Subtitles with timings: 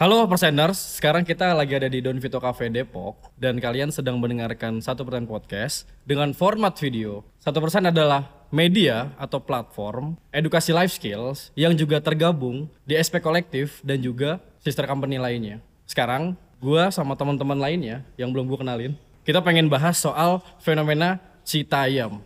[0.00, 4.80] Halo Perseners, sekarang kita lagi ada di Don Vito Cafe Depok dan kalian sedang mendengarkan
[4.80, 7.20] satu persen podcast dengan format video.
[7.36, 13.84] Satu persen adalah media atau platform edukasi life skills yang juga tergabung di SP Kolektif
[13.84, 15.60] dan juga sister company lainnya.
[15.84, 16.32] Sekarang
[16.64, 18.96] gua sama teman-teman lainnya yang belum gue kenalin,
[19.28, 22.24] kita pengen bahas soal fenomena Citayam.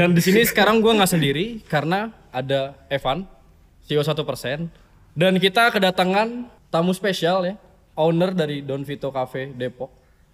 [0.00, 3.28] dan di sini sekarang gua nggak sendiri karena ada Evan,
[3.84, 4.72] CEO satu persen,
[5.14, 7.54] dan kita kedatangan tamu spesial ya,
[7.94, 9.90] owner dari Don Vito Cafe Depok.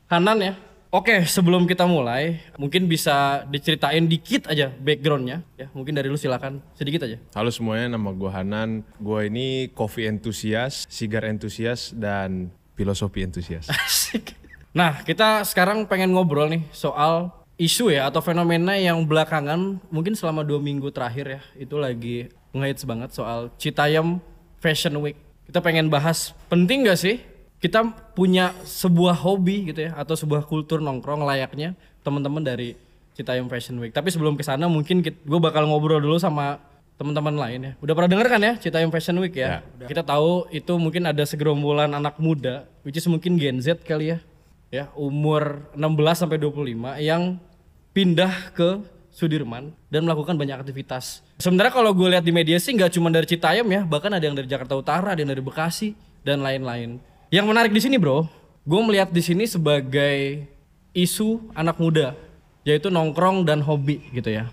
[0.08, 0.54] Hanan ya.
[0.90, 5.70] Oke, sebelum kita mulai, mungkin bisa diceritain dikit aja backgroundnya ya.
[5.70, 7.14] Mungkin dari lu silakan sedikit aja.
[7.30, 8.82] Halo semuanya, nama gue Hanan.
[8.98, 13.70] Gue ini coffee enthusiast, cigar enthusiast, dan filosofi enthusiast.
[13.86, 14.34] Asik.
[14.74, 20.40] Nah, kita sekarang pengen ngobrol nih soal isu ya atau fenomena yang belakangan mungkin selama
[20.40, 24.16] dua minggu terakhir ya itu lagi ngehits banget soal Citayam
[24.60, 25.16] Fashion Week.
[25.48, 27.18] Kita pengen bahas penting gak sih
[27.60, 27.84] kita
[28.16, 32.72] punya sebuah hobi gitu ya atau sebuah kultur nongkrong layaknya teman-teman dari
[33.12, 33.92] Citayam Fashion Week.
[33.92, 36.56] Tapi sebelum ke sana mungkin gue bakal ngobrol dulu sama
[36.96, 37.72] teman-teman lain ya.
[37.84, 39.60] Udah pernah denger kan ya Citayam Fashion Week ya?
[39.84, 44.18] Kita tahu itu mungkin ada segerombolan anak muda which is mungkin Gen Z kali ya.
[44.70, 47.42] Ya, umur 16 sampai 25 yang
[47.90, 48.78] pindah ke
[49.20, 51.20] Sudirman dan melakukan banyak aktivitas.
[51.36, 54.32] Sebenarnya kalau gue lihat di media sih nggak cuma dari Citayam ya, bahkan ada yang
[54.32, 55.92] dari Jakarta Utara, ada yang dari Bekasi
[56.24, 56.96] dan lain-lain.
[57.28, 58.24] Yang menarik di sini bro,
[58.64, 60.48] gue melihat di sini sebagai
[60.96, 62.16] isu anak muda,
[62.64, 64.48] yaitu nongkrong dan hobi gitu ya.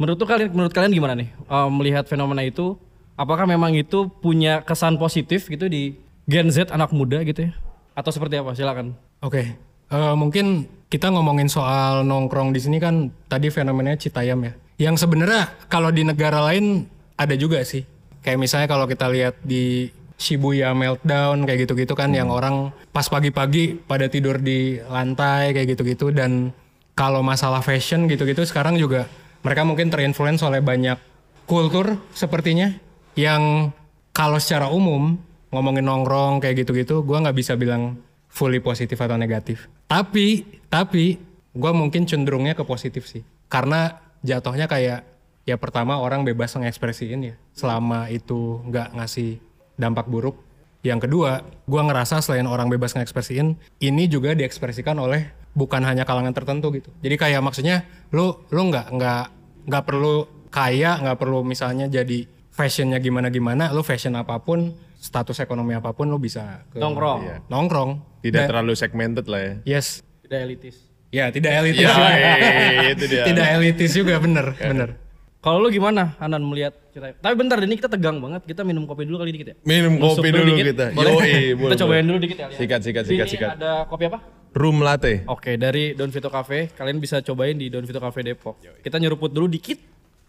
[0.00, 2.80] Menurut kalian, menurut kalian gimana nih eh, melihat fenomena itu?
[3.18, 7.52] Apakah memang itu punya kesan positif gitu di Gen Z anak muda gitu ya?
[7.98, 8.54] Atau seperti apa?
[8.54, 8.94] Silakan.
[9.18, 9.58] Oke,
[9.92, 14.52] eh, mungkin kita ngomongin soal nongkrong di sini kan tadi fenomenanya Citayam ya.
[14.78, 16.88] Yang sebenarnya kalau di negara lain
[17.18, 17.84] ada juga sih.
[18.24, 23.78] Kayak misalnya kalau kita lihat di Shibuya Meltdown kayak gitu-gitu kan yang orang pas pagi-pagi
[23.78, 26.50] pada tidur di lantai kayak gitu-gitu dan
[26.98, 29.06] kalau masalah fashion gitu-gitu sekarang juga
[29.46, 30.98] mereka mungkin terinfluence oleh banyak
[31.46, 32.74] kultur sepertinya
[33.14, 33.70] yang
[34.10, 35.14] kalau secara umum
[35.54, 39.70] ngomongin nongkrong kayak gitu-gitu gua nggak bisa bilang fully positif atau negatif.
[39.88, 41.16] Tapi, tapi
[41.56, 43.24] gue mungkin cenderungnya ke positif sih.
[43.48, 45.02] Karena jatuhnya kayak
[45.48, 47.34] ya pertama orang bebas mengekspresiin ya.
[47.56, 49.40] Selama itu nggak ngasih
[49.80, 50.36] dampak buruk.
[50.84, 56.30] Yang kedua, gue ngerasa selain orang bebas mengekspresiin, ini juga diekspresikan oleh bukan hanya kalangan
[56.30, 56.92] tertentu gitu.
[57.02, 57.82] Jadi kayak maksudnya
[58.14, 59.24] lu lu nggak nggak
[59.66, 64.74] nggak perlu kaya, nggak perlu misalnya jadi fashionnya gimana gimana, lu fashion apa pun,
[65.08, 67.20] status ekonomi apa pun lu bisa ke Nongkrong.
[67.24, 67.36] Iya.
[67.48, 67.90] nongkrong.
[68.20, 69.52] Tidak Dan- terlalu segmented lah ya.
[69.64, 70.04] Yes.
[70.20, 70.76] Tidak elitis.
[71.08, 71.80] Ya, tidak elitis.
[71.80, 72.08] Ya, juga.
[72.12, 73.24] eh, itu dia.
[73.24, 75.00] tidak elitis juga bener, bener.
[75.38, 77.14] Kalau lu gimana Hanan melihat Citayam?
[77.16, 78.42] Tapi bentar ini kita tegang banget.
[78.44, 79.56] Kita minum kopi dulu kali dikit ya.
[79.62, 80.66] Minum kopi dulu dikit.
[80.68, 80.86] kita.
[80.92, 81.12] Boleh?
[81.14, 82.02] Yoi, kita boleh, cobain boleh.
[82.04, 82.46] dulu dikit ya.
[82.50, 82.58] lihat.
[82.58, 83.50] Sikat, sikat, sikat, sikat.
[83.56, 84.18] ada kopi apa?
[84.52, 85.22] Room latte.
[85.24, 86.74] Oke, dari Don Vito Cafe.
[86.74, 88.60] Kalian bisa cobain di Don Vito Cafe Depok.
[88.82, 89.78] Kita nyeruput dulu dikit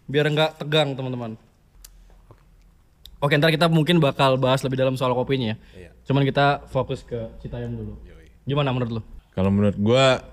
[0.05, 1.35] biar nggak tegang teman-teman.
[3.19, 5.91] Oke, ntar kita mungkin bakal bahas lebih dalam soal kopinya ya.
[6.07, 7.99] Cuman kita fokus ke Citayam dulu.
[8.47, 9.01] Gimana menurut lu?
[9.35, 10.23] Kalau menurut gua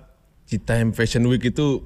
[0.46, 1.82] Citayam Fashion Week itu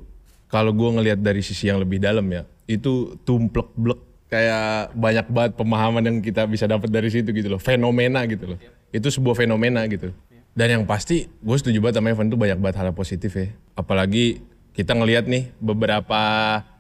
[0.53, 4.01] kalau gua ngelihat dari sisi yang lebih dalam ya, itu tumplek blek
[4.31, 8.59] kayak banyak banget pemahaman yang kita bisa dapat dari situ gitu loh, fenomena gitu loh.
[8.95, 10.15] Itu sebuah fenomena gitu.
[10.55, 13.51] Dan yang pasti gue setuju banget sama Evan itu banyak banget hal positif ya.
[13.75, 14.45] Apalagi
[14.77, 16.23] kita ngelihat nih beberapa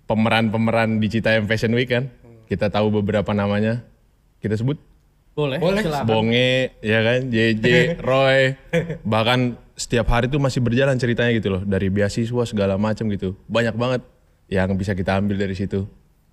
[0.07, 2.13] pemeran-pemeran di Citayam Fashion Week kan.
[2.47, 3.83] Kita tahu beberapa namanya.
[4.41, 4.77] Kita sebut
[5.31, 5.81] Boleh, Boleh.
[5.81, 6.05] silakan.
[6.05, 7.65] Bonge, ya kan, JJ,
[8.03, 8.59] Roy,
[9.01, 13.73] bahkan setiap hari tuh masih berjalan ceritanya gitu loh, dari beasiswa segala macam gitu, banyak
[13.73, 14.03] banget
[14.49, 15.87] yang bisa kita ambil dari situ.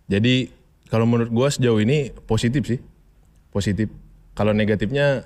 [0.09, 0.49] Jadi
[0.87, 2.79] kalau menurut gua sejauh ini positif sih,
[3.47, 3.87] positif.
[4.33, 5.23] Kalau negatifnya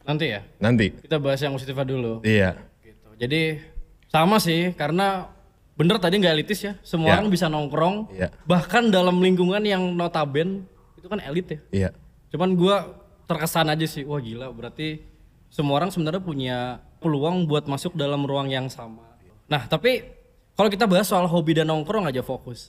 [0.00, 0.40] Nanti ya.
[0.58, 2.24] nanti, Kita bahas yang positifnya dulu.
[2.24, 3.08] iya, gitu.
[3.16, 3.60] Jadi
[4.08, 5.28] sama sih karena
[5.76, 6.72] bener tadi nggak elitis ya.
[6.80, 7.14] Semua Ya.
[7.14, 8.10] orang bisa nongkrong.
[8.10, 8.32] Iya.
[8.42, 10.64] Bahkan dalam lingkungan yang notaben
[10.96, 11.58] itu kan elit ya.
[11.70, 11.90] iya,
[12.30, 12.96] Cuman gua
[13.26, 15.02] terkesan aja sih, wah gila berarti
[15.50, 16.58] semua orang sebenarnya punya
[17.02, 19.02] peluang buat masuk dalam ruang yang sama.
[19.50, 20.20] Nah tapi
[20.60, 22.68] Kalau kita bahas soal hobi dan nongkrong aja fokus.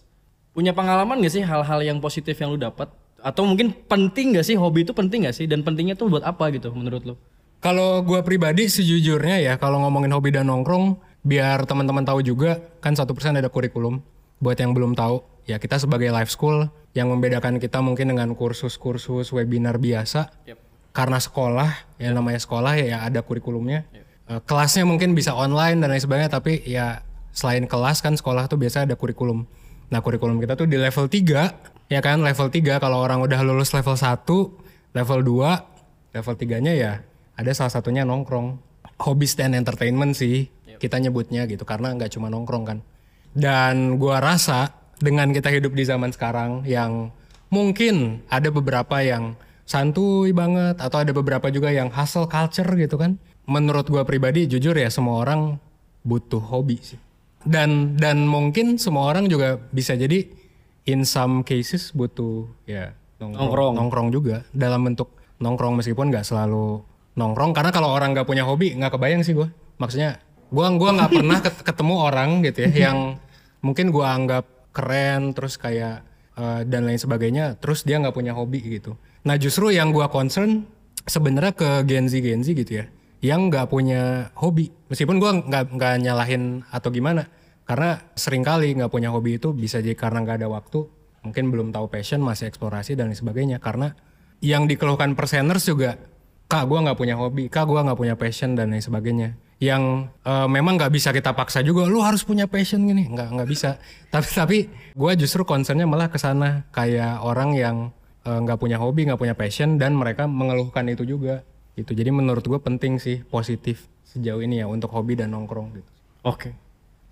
[0.56, 2.88] Punya pengalaman gak sih hal-hal yang positif yang lu dapat?
[3.20, 5.44] Atau mungkin penting gak sih hobi itu penting gak sih?
[5.44, 7.20] Dan pentingnya tuh buat apa gitu menurut lu?
[7.60, 12.96] Kalau gua pribadi sejujurnya ya kalau ngomongin hobi dan nongkrong, biar teman-teman tahu juga kan
[12.96, 14.00] satu persen ada kurikulum.
[14.40, 19.32] Buat yang belum tahu, ya kita sebagai life school yang membedakan kita mungkin dengan kursus-kursus
[19.32, 20.32] webinar biasa.
[20.92, 23.88] Karena sekolah, yang namanya sekolah ya, ya ada kurikulumnya.
[24.28, 27.00] Eh, kelasnya mungkin bisa online dan lain sebagainya, tapi ya
[27.32, 29.48] selain kelas kan sekolah tuh biasa ada kurikulum.
[29.88, 33.72] Nah kurikulum kita tuh di level 3, ya kan level 3 kalau orang udah lulus
[33.72, 34.28] level 1,
[34.92, 36.94] level 2, level 3-nya ya
[37.40, 38.60] ada salah satunya nongkrong.
[39.02, 40.46] Hobbies dan entertainment sih
[40.78, 42.80] kita nyebutnya gitu karena nggak cuma nongkrong kan.
[43.32, 47.10] Dan gua rasa dengan kita hidup di zaman sekarang yang
[47.50, 53.18] mungkin ada beberapa yang santuy banget atau ada beberapa juga yang hustle culture gitu kan.
[53.50, 55.58] Menurut gua pribadi jujur ya semua orang
[56.06, 57.02] butuh hobi sih.
[57.42, 60.30] Dan dan mungkin semua orang juga bisa jadi
[60.86, 66.82] in some cases butuh ya nongkrong, nongkrong juga dalam bentuk nongkrong meskipun nggak selalu
[67.18, 71.12] nongkrong karena kalau orang nggak punya hobi nggak kebayang sih gue maksudnya gua gua nggak
[71.12, 72.98] pernah ket- ketemu orang gitu ya yang
[73.62, 76.04] mungkin gua anggap keren terus kayak
[76.36, 78.96] eh, dan lain sebagainya terus dia nggak punya hobi gitu.
[79.28, 80.66] Nah justru yang gua concern
[81.06, 82.86] sebenarnya ke Gen Z Gen Z gitu ya
[83.22, 84.74] yang nggak punya hobi.
[84.90, 87.30] Meskipun gua nggak nggak nyalahin atau gimana
[87.70, 90.90] karena sering kali nggak punya hobi itu bisa jadi karena nggak ada waktu
[91.22, 93.62] mungkin belum tahu passion masih eksplorasi dan lain sebagainya.
[93.62, 93.94] Karena
[94.42, 96.02] yang dikeluhkan perseners juga
[96.52, 100.48] kak gue nggak punya hobi kak gue nggak punya passion dan lain sebagainya yang eh,
[100.50, 103.78] memang nggak bisa kita paksa juga lu harus punya passion gini nggak nggak bisa
[104.14, 104.58] tapi tapi
[104.98, 107.76] gue justru concernnya malah ke sana kayak orang yang
[108.26, 111.46] eh, nggak punya hobi nggak punya passion dan mereka mengeluhkan itu juga
[111.78, 115.92] itu jadi menurut gue penting sih positif sejauh ini ya untuk hobi dan nongkrong gitu
[116.22, 116.54] Oke.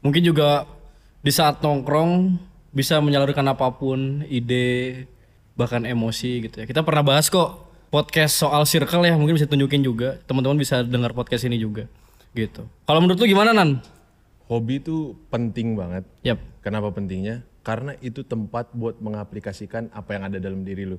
[0.05, 0.69] Mungkin juga
[1.25, 2.37] di saat nongkrong
[2.69, 5.05] bisa menyalurkan apa pun, ide,
[5.57, 6.65] bahkan emosi gitu ya.
[6.69, 10.21] Kita pernah bahas kok podcast soal circle ya, mungkin bisa tunjukin juga.
[10.29, 11.89] Teman-teman bisa dengar podcast ini juga
[12.33, 12.65] gitu.
[12.85, 13.81] Kalau menurut lu gimana Nan?
[14.49, 16.03] Hobi itu penting banget.
[16.25, 16.41] Yap.
[16.65, 17.45] Kenapa pentingnya?
[17.61, 20.97] Karena itu tempat buat mengaplikasikan apa yang ada dalam diri lu.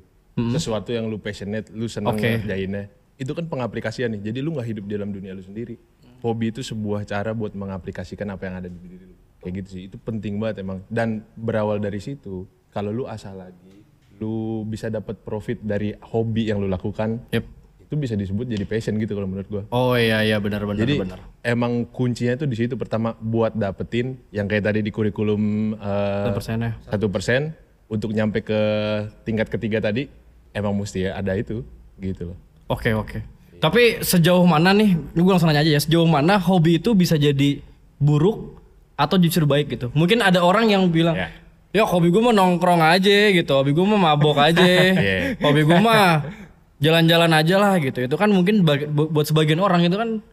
[0.55, 2.41] Sesuatu yang lu passionate, lu seneng Oke.
[2.41, 2.89] ngerjainnya.
[3.21, 4.33] Itu kan pengaplikasian nih.
[4.33, 5.77] Jadi lu nggak hidup di dalam dunia lu sendiri.
[6.25, 9.17] Hobi itu sebuah cara buat mengaplikasikan apa yang ada di diri lu.
[9.45, 9.83] Kayak gitu sih.
[9.91, 10.81] Itu penting banget emang.
[10.89, 13.85] Dan berawal dari situ, kalau lu asal lagi,
[14.23, 17.45] lu bisa dapat profit dari hobi yang lu lakukan, Yap.
[17.91, 19.63] Itu bisa disebut jadi passion gitu kalau menurut gua.
[19.75, 21.19] Oh iya iya benar benar Jadi benar.
[21.43, 26.31] emang kuncinya itu di situ pertama buat dapetin yang kayak tadi di kurikulum eh,
[26.87, 27.51] satu persen
[27.91, 28.61] untuk nyampe ke
[29.27, 30.07] tingkat ketiga tadi
[30.55, 31.67] emang mesti ya ada itu
[31.99, 32.39] gitu loh.
[32.71, 33.19] Oke oke.
[33.59, 34.95] Tapi sejauh mana nih?
[34.95, 35.81] Ini gue langsung nanya aja ya.
[35.83, 37.59] Sejauh mana hobi itu bisa jadi
[37.99, 38.63] buruk
[38.95, 39.91] atau justru baik gitu?
[39.93, 41.29] Mungkin ada orang yang bilang, Ya.
[41.75, 43.51] ya hobi gue mah nongkrong aja gitu.
[43.51, 44.63] Hobi gue mah mabok aja.
[44.97, 45.37] Iya.
[45.43, 46.25] Hobi gue mah
[46.81, 48.03] jalan-jalan aja lah gitu.
[48.03, 50.25] Itu kan mungkin buat sebagian orang itu kan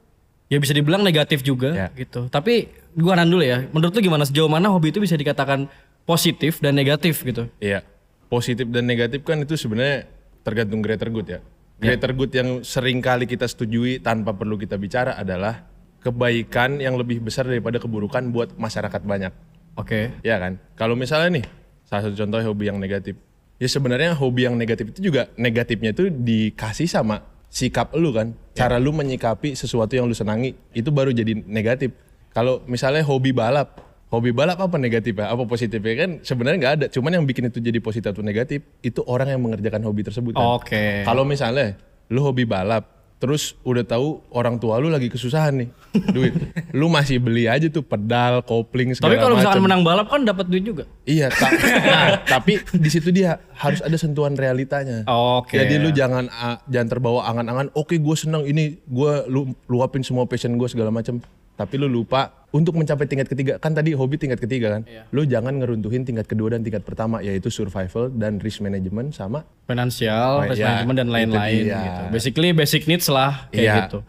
[0.48, 1.88] ya bisa dibilang negatif juga Ya.
[1.94, 2.32] gitu.
[2.32, 3.68] Tapi gue nan dulu ya.
[3.70, 5.68] Menurut lu gimana sejauh mana hobi itu bisa dikatakan
[6.08, 7.52] positif dan negatif gitu?
[7.60, 7.84] Iya.
[8.28, 10.08] Positif dan negatif kan itu sebenarnya
[10.42, 11.40] tergantung greater good ya.
[11.78, 15.68] Greater good yang sering kali kita setujui tanpa perlu kita bicara adalah
[16.02, 19.30] kebaikan yang lebih besar daripada keburukan buat masyarakat banyak.
[19.78, 20.16] Oke.
[20.24, 20.58] Ya kan?
[20.74, 21.46] Kalau misalnya nih,
[21.86, 23.20] salah satu contoh hobi yang negatif.
[23.58, 28.38] Ya sebenarnya hobi yang negatif itu juga negatifnya itu dikasih sama sikap lu kan.
[28.54, 31.94] Cara lu menyikapi sesuatu yang lu senangi itu baru jadi negatif.
[32.38, 33.82] Kalau misalnya hobi balap,
[34.14, 35.34] hobi balap apa negatifnya?
[35.34, 36.86] Apa positifnya kan sebenarnya nggak ada.
[36.94, 40.62] Cuman yang bikin itu jadi positif atau negatif itu orang yang mengerjakan hobi tersebut kan.
[40.62, 41.02] Oke.
[41.02, 41.82] Kalau misalnya
[42.14, 45.70] lu hobi balap, terus udah tahu orang tua lu lagi kesusahan nih,
[46.14, 46.34] duit.
[46.70, 50.46] lu masih beli aja tuh pedal, kopling segala Tapi kalau misalkan menang balap kan dapat
[50.46, 50.86] duit juga.
[51.10, 51.50] Iya, ta-
[51.90, 55.02] nah, tapi di situ dia harus ada sentuhan realitanya.
[55.10, 55.58] Oke.
[55.58, 57.74] Jadi lu jangan ah, jangan terbawa angan-angan.
[57.74, 61.18] Oke, gue senang ini, gue lu luapin semua passion gue segala macam.
[61.58, 64.82] Tapi lu lupa untuk mencapai tingkat ketiga kan tadi hobi tingkat ketiga kan.
[64.86, 65.10] Iya.
[65.10, 70.40] Lu jangan ngeruntuhin tingkat kedua dan tingkat pertama yaitu survival dan risk management sama finansial,
[70.40, 72.02] Oh, risk iya, management dan lain-lain gitu.
[72.14, 73.76] Basically basic needs lah kayak Iya.
[73.84, 74.00] gitu.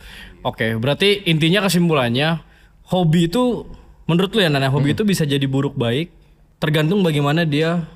[0.45, 2.45] Oke, berarti intinya kesimpulannya
[2.87, 3.65] hobi itu
[4.05, 4.97] menurut lu ya Nana, hobi Hmm.
[4.97, 6.13] itu bisa jadi buruk baik
[6.61, 7.89] tergantung bagaimana dia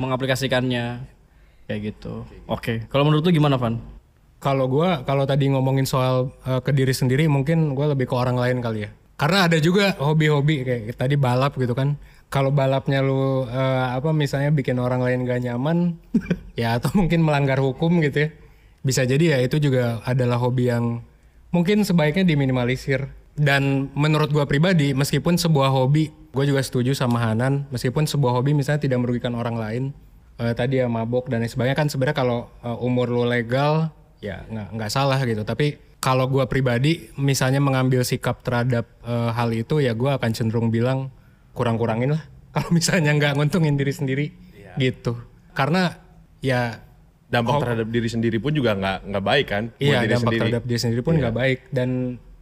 [0.00, 1.04] mengaplikasikannya
[1.66, 2.24] kayak gitu.
[2.48, 3.78] Oke, kalau menurut lu gimana Van?
[4.40, 8.34] Kalau gua kalau tadi ngomongin soal eh, ke diri sendiri mungkin gua lebih ke orang
[8.34, 8.90] lain kali ya.
[9.20, 12.00] Karena ada juga hobi-hobi kayak tadi balap gitu kan.
[12.32, 16.00] Kalau balapnya lu eh, apa misalnya bikin orang lain gak nyaman
[16.60, 18.28] ya atau mungkin melanggar hukum gitu ya.
[18.80, 21.04] Bisa jadi ya itu juga adalah hobi yang
[21.52, 23.12] mungkin sebaiknya diminimalisir.
[23.36, 28.54] Dan menurut gua pribadi meskipun sebuah hobi gue juga setuju sama Hanan meskipun sebuah hobi
[28.54, 29.82] misalnya tidak merugikan orang lain
[30.38, 33.90] eh, tadi ya mabok dan lain sebagainya kan sebenarnya kalau eh, umur lo legal
[34.22, 39.52] ya nggak nggak salah gitu tapi kalau gue pribadi misalnya mengambil sikap terhadap eh, hal
[39.52, 41.12] itu ya gue akan cenderung bilang
[41.52, 42.24] kurang-kurangin lah.
[42.56, 44.26] Kalau misalnya nggak nguntungin diri sendiri
[44.74, 45.14] gitu.
[45.54, 45.94] Karena
[46.42, 46.82] ya
[47.30, 49.64] Dampak terhadap diri sendiri pun juga nggak nggak baik kan?
[49.70, 50.34] buat Iya diri dampak sendiri.
[50.34, 50.42] Iya.
[50.42, 51.58] terhadap diri sendiri pun nggak baik.
[51.70, 51.88] Dan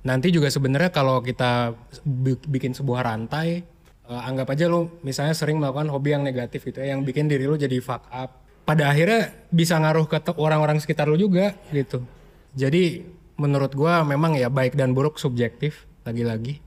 [0.00, 1.76] nanti juga sebenarnya kalau kita
[2.08, 3.68] bi- bikin sebuah rantai
[4.08, 7.44] eh, anggap aja lu misalnya sering melakukan hobi yang negatif gitu ya yang bikin diri
[7.44, 8.48] lu jadi fuck up.
[8.64, 12.00] Pada akhirnya bisa ngaruh ke orang-orang sekitar lu juga gitu.
[12.56, 13.04] Jadi
[13.38, 16.58] menurut gua memang ya baik dan buruk subjektif lagi-lagi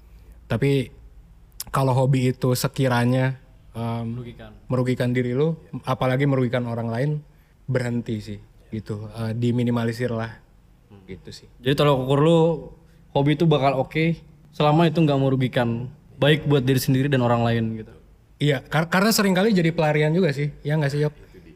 [0.45, 0.89] tapi
[1.67, 3.39] kalau hobi itu sekiranya
[3.71, 4.51] em, Merugikan.
[4.67, 7.09] merugikan diri lu, apalagi merugikan orang lain,
[7.63, 10.35] berhenti sih gitu, Eh, diminimalisir lah,
[11.05, 11.47] gitu sih.
[11.57, 12.39] Jadi tolak ukur lu
[13.11, 14.19] hobi itu bakal oke
[14.51, 15.87] selama itu nggak merugikan
[16.17, 17.93] baik buat diri sendiri dan orang lain gitu.
[18.37, 21.13] Iya, kar- karena sering kali jadi pelarian juga sih, ya nggak sih Yok?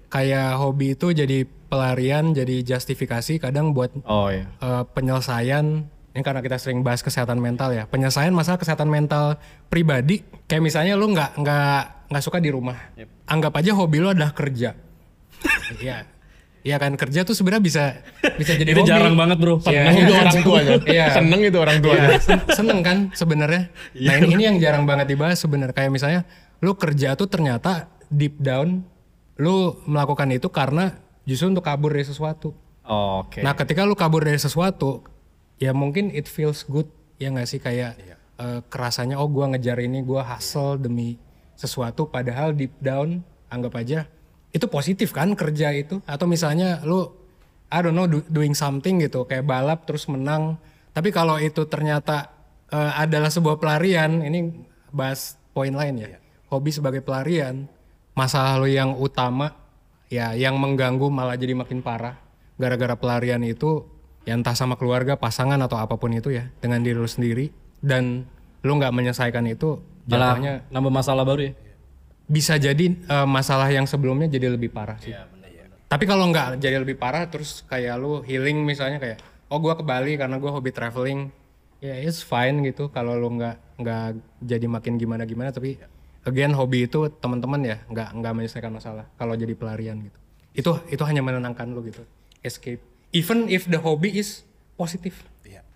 [0.08, 1.44] Kayak hobi itu jadi
[1.76, 4.48] pelarian, jadi justifikasi kadang buat Oh iya.
[4.56, 5.92] eh, penyelesaian.
[6.10, 9.36] Ini karena kita sering bahas kesehatan mental ya, penyelesaian masalah kesehatan mental
[9.68, 10.24] pribadi.
[10.48, 12.80] Kayak misalnya lu nggak nggak nggak suka di rumah,
[13.26, 14.72] anggap aja hobi lu adalah kerja.
[15.78, 16.08] Iya,
[16.64, 17.84] Iya kan kerja tuh sebenarnya bisa
[18.34, 18.90] bisa jadi Itu hobi.
[18.90, 19.62] jarang banget bro.
[19.62, 19.86] Iya.
[19.86, 20.74] Seneng itu orang tuanya.
[20.88, 21.06] Iya.
[21.12, 22.08] Seneng itu orang tuanya.
[22.08, 23.64] Iya, sen- seneng kan sebenarnya.
[23.94, 24.08] Iya.
[24.08, 25.76] Nah ini, ini yang jarang banget dibahas sebenarnya.
[25.76, 26.22] Kayak misalnya
[26.58, 28.82] lu kerja tuh ternyata deep down
[29.36, 29.56] lu
[29.86, 32.54] melakukan itu karena justru untuk kabur dari sesuatu.
[32.86, 33.42] Oh, Oke.
[33.42, 35.02] Nah ketika lu kabur dari sesuatu,
[35.58, 36.86] ya mungkin it feels good
[37.18, 37.98] ya nggak sih kayak
[38.38, 41.18] eh, kerasanya oh gua ngejar ini, gua hustle demi
[41.58, 42.06] sesuatu.
[42.08, 44.06] Padahal deep down anggap aja
[44.56, 46.00] itu positif kan kerja itu.
[46.08, 47.12] Atau misalnya lu
[47.68, 50.56] I don't know do- doing something gitu kayak balap terus menang.
[50.96, 52.32] Tapi kalau itu ternyata
[52.72, 54.54] eh, adalah sebuah pelarian, ini
[54.96, 56.22] bahas poin lain ya.
[56.48, 57.68] Hobi sebagai pelarian,
[58.16, 59.65] masalah lu yang utama
[60.16, 62.16] ya yang mengganggu malah jadi makin parah.
[62.56, 63.84] Gara-gara pelarian itu
[64.24, 67.52] ya entah sama keluarga pasangan atau apa pun itu ya dengan diri lu sendiri.
[67.84, 68.24] Dan
[68.64, 71.54] lu nggak menyelesaikan itu jatuhnya nambah masalah baru ya.
[72.26, 75.14] bisa jadi eh, masalah yang sebelumnya jadi lebih parah sih.
[75.86, 79.22] Tapi kalau nggak jadi lebih parah terus kayak lu healing misalnya kayak
[79.54, 81.30] oh gua ke Bali karena gua hobi traveling.
[81.84, 84.06] Ya it's fine gitu kalau lu nggak nggak
[84.42, 85.78] jadi makin gimana gimana tapi
[86.26, 90.20] again hobi itu teman-teman ya nggak nggak menyelesaikan masalah kalau jadi pelarian gitu
[90.56, 92.02] itu itu hanya menenangkan lu gitu
[92.42, 92.82] escape
[93.14, 94.44] even if the hobby is
[94.76, 95.24] positif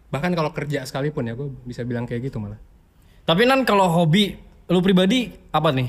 [0.10, 2.58] bahkan kalau kerja sekalipun ya gue bisa bilang kayak gitu malah
[3.30, 5.86] Tapi nan kalau hobi lu pribadi apa nih?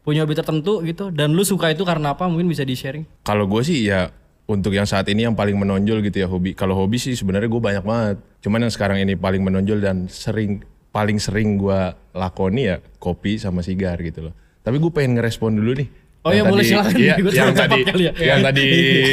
[0.00, 2.24] Punya hobi tertentu gitu dan lu suka itu karena apa?
[2.24, 3.04] Mungkin bisa di-sharing.
[3.28, 4.08] Kalau gue sih ya
[4.48, 6.56] untuk yang saat ini yang paling menonjol gitu ya hobi.
[6.56, 8.16] Kalau hobi sih sebenarnya gue banyak banget.
[8.40, 11.80] Cuman yang sekarang ini paling menonjol dan sering paling sering gue
[12.16, 14.34] lakoni ya kopi sama sigar gitu loh.
[14.64, 15.88] Tapi gue pengen ngerespon dulu nih.
[16.26, 16.94] Oh Yang iya, boleh, silakan.
[16.98, 18.12] Iya, yang tadi, kali ya.
[18.18, 18.66] yang tadi,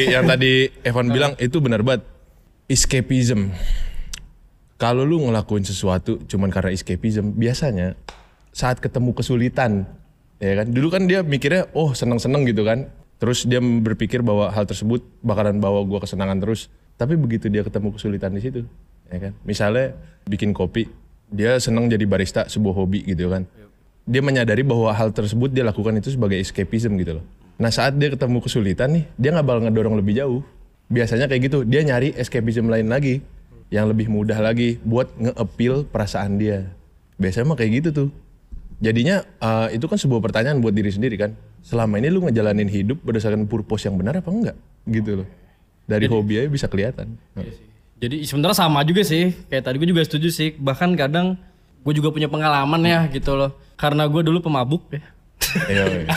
[0.10, 2.02] yang tadi Evan bilang itu benar banget.
[2.66, 3.54] Escapism.
[4.76, 7.96] Kalau lu ngelakuin sesuatu cuman karena escapism, biasanya
[8.52, 9.88] saat ketemu kesulitan,
[10.42, 10.68] ya kan?
[10.68, 12.92] Dulu kan dia mikirnya, oh seneng-seneng gitu kan.
[13.22, 16.68] Terus dia berpikir bahwa hal tersebut bakalan bawa gua kesenangan terus.
[17.00, 18.68] Tapi begitu dia ketemu kesulitan di situ,
[19.08, 19.32] ya kan?
[19.48, 19.96] Misalnya
[20.28, 20.90] bikin kopi,
[21.30, 23.46] dia seneng jadi barista sebuah hobi gitu kan.
[24.06, 27.26] Dia menyadari bahwa hal tersebut dia lakukan itu sebagai escapism gitu loh.
[27.58, 30.42] Nah saat dia ketemu kesulitan nih, dia nggak bakal ngedorong lebih jauh.
[30.86, 33.26] Biasanya kayak gitu, dia nyari escapism lain lagi
[33.74, 36.70] yang lebih mudah lagi buat nge-appeal perasaan dia.
[37.18, 38.10] Biasanya mah kayak gitu tuh.
[38.84, 41.34] Jadinya eh, itu kan sebuah pertanyaan buat diri sendiri kan.
[41.66, 44.58] Selama ini lu ngejalanin hidup berdasarkan purpose yang benar apa enggak?
[44.86, 45.28] Gitu loh.
[45.90, 47.18] Dari hobi aja bisa kelihatan.
[47.96, 49.32] Jadi sebenarnya sama juga sih.
[49.48, 50.52] Kayak tadi gue juga setuju sih.
[50.54, 51.40] Bahkan kadang
[51.82, 53.56] gue juga punya pengalaman ya gitu loh.
[53.76, 55.02] Karena gue dulu pemabuk ya.
[55.66, 56.08] Iya, iya.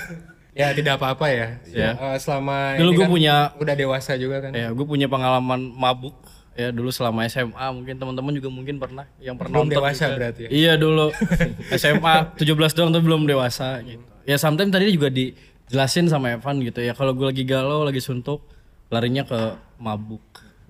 [0.60, 4.68] ya tidak apa-apa ya, Eh, selama Dulu gua kan punya- udah dewasa juga kan Ya,
[4.68, 6.14] gue punya pengalaman mabuk
[6.52, 10.16] ya dulu selama SMA mungkin teman-teman juga mungkin pernah yang pernah belum dewasa juga.
[10.18, 11.06] berarti ya Iya dulu
[11.78, 14.02] SMA 17 doang tapi belum dewasa gitu.
[14.26, 18.44] Ya sometimes tadi juga dijelasin sama Evan gitu ya kalau gue lagi galau, lagi suntuk,
[18.88, 19.40] larinya ke
[19.78, 20.20] mabuk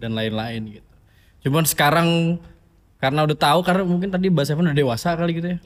[0.00, 0.90] dan lain-lain gitu.
[1.46, 2.40] Cuman sekarang
[2.96, 5.58] karena udah tahu karena mungkin tadi bahasa Evan udah dewasa kali gitu ya.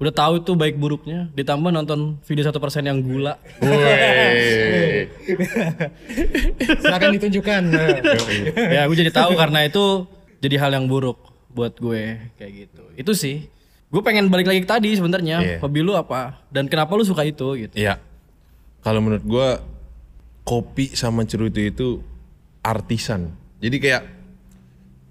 [0.00, 3.36] Udah tahu itu baik buruknya, ditambah nonton video satu persen yang gula.
[6.80, 7.62] Silakan ditunjukkan
[8.56, 10.08] ya gue jadi tahu karena itu
[10.40, 11.20] jadi hal yang buruk
[11.52, 12.82] buat gue kayak gitu.
[12.96, 13.48] Itu sih.
[13.90, 15.36] Gue pengen balik lagi ke tadi sebenarnya.
[15.42, 15.56] Iya.
[15.60, 16.46] Hobi lu apa?
[16.48, 17.74] Dan kenapa lu suka itu gitu?
[17.74, 17.98] Iya.
[18.80, 19.48] Kalau menurut gua
[20.44, 21.88] kopi sama cerutu itu
[22.64, 23.36] artisan.
[23.60, 24.02] Jadi kayak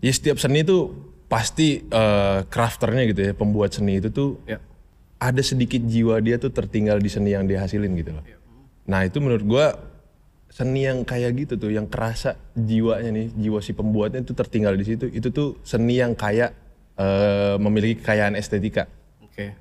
[0.01, 0.89] ya setiap seni itu
[1.29, 4.57] pasti eh, crafternya gitu ya, pembuat seni itu tuh Ya.
[5.21, 8.23] ada sedikit jiwa dia tuh tertinggal di seni yang dia hasilin gitu loh.
[8.89, 9.65] Nah itu menurut gua
[10.49, 14.85] seni yang kayak gitu tuh, yang kerasa jiwanya nih, jiwa si pembuatnya itu tertinggal di
[14.87, 15.05] situ.
[15.07, 16.51] Itu tuh seni yang kayak
[16.97, 18.89] eh, memiliki kekayaan estetika.
[19.21, 19.53] Oke.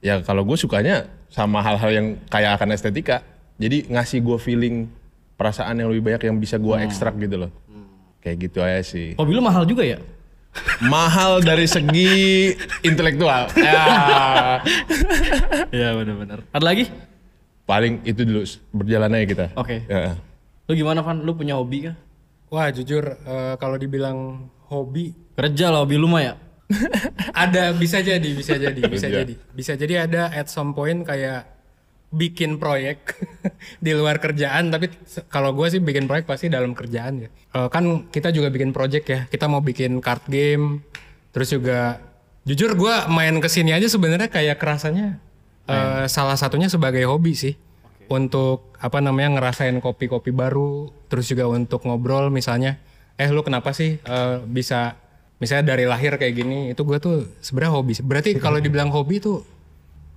[0.00, 3.20] Ya kalau gue sukanya sama hal-hal yang kayak akan estetika.
[3.60, 4.88] Jadi ngasih gue feeling
[5.36, 7.50] perasaan yang lebih banyak yang bisa gue ekstrak gitu loh.
[8.22, 9.18] Kayak gitu aja sih.
[9.18, 9.98] Hobi lu mahal juga ya?
[10.84, 12.52] Mahal dari segi
[12.86, 13.50] intelektual.
[13.56, 13.82] Ya,
[15.74, 16.46] Iya benar-benar.
[16.54, 16.86] Ada lagi?
[17.62, 18.42] paling itu dulu
[18.74, 19.46] berjalan aja kita.
[19.56, 19.86] Oke.
[19.86, 20.18] Ya.
[20.66, 21.22] Lu gimana Van?
[21.22, 21.96] Lu punya hobi kah?
[22.52, 26.34] Wah jujur eh, kalau dibilang hobi Kerja lah hobi lu mah ya?
[27.44, 31.44] ada bisa jadi bisa jadi bisa jadi bisa jadi ada at some point kayak
[32.12, 33.16] bikin proyek
[33.84, 34.92] di luar kerjaan tapi
[35.32, 37.28] kalau gue sih bikin proyek pasti dalam kerjaan ya.
[37.32, 39.20] Eh, kan kita juga bikin project ya.
[39.26, 40.84] Kita mau bikin card game
[41.32, 41.96] terus juga
[42.44, 45.16] jujur gue main ke sini aja sebenarnya kayak kerasanya
[45.66, 47.56] eh, salah satunya sebagai hobi sih.
[48.12, 52.76] Untuk apa namanya ngerasain kopi-kopi baru terus juga untuk ngobrol misalnya
[53.16, 55.00] eh lu kenapa sih eh, bisa
[55.40, 56.76] misalnya dari lahir kayak gini?
[56.76, 59.48] Itu gue tuh sebenarnya hobi berarti kalau dibilang hobi tuh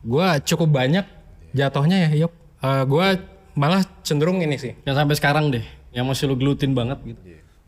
[0.03, 1.14] gue cukup banyak
[1.55, 2.33] jatuhnya ya yuk
[2.65, 3.07] gue
[3.55, 4.75] malah cenderung ini sih.
[4.83, 7.19] Yang sampai sekarang deh, yang masih lu gelutin banget gitu.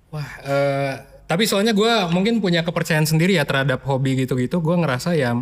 [0.07, 0.93] wah eh,
[1.27, 4.59] tapi soalnya gue mungkin punya kepercayaan sendiri ya terhadap hobi gitu-gitu.
[4.59, 5.35] Gue ngerasa ya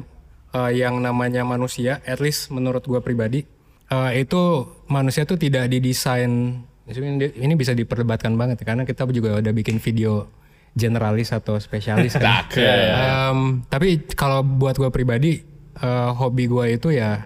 [0.54, 3.46] eh, yang namanya manusia at least menurut gue pribadi
[3.90, 4.42] eh, itu
[4.90, 6.62] manusia tuh tidak didesain.
[6.86, 10.30] Ini ini bisa diperdebatkan banget ya, karena kita juga udah bikin video
[10.78, 12.46] generalis atau spesialis kan.
[12.54, 15.42] Em, tapi kalau buat gue pribadi
[15.82, 17.26] eh, hobi gue itu ya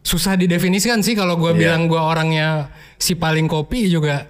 [0.00, 4.28] susah didefinisikan sih kalau gue bilang gue orangnya si paling kopi juga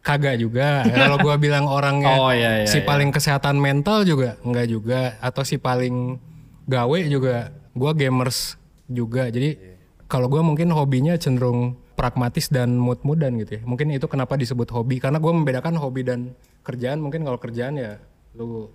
[0.00, 0.84] kagak juga.
[1.00, 2.88] Kalau gue bilang orangnya Oh, iya, iya, si iya.
[2.88, 5.00] paling kesehatan mental juga enggak juga.
[5.20, 6.16] Atau si paling
[6.64, 8.56] gawe juga gue gamers
[8.88, 9.28] juga.
[9.28, 9.60] Jadi
[10.10, 13.62] kalau gue mungkin hobinya cenderung pragmatis dan mood-moodan gitu ya.
[13.68, 14.98] Mungkin itu kenapa disebut hobi.
[15.04, 16.32] Karena gue membedakan hobi dan
[16.64, 17.04] kerjaan.
[17.04, 18.00] Mungkin kalau kerjaan ya
[18.34, 18.72] lu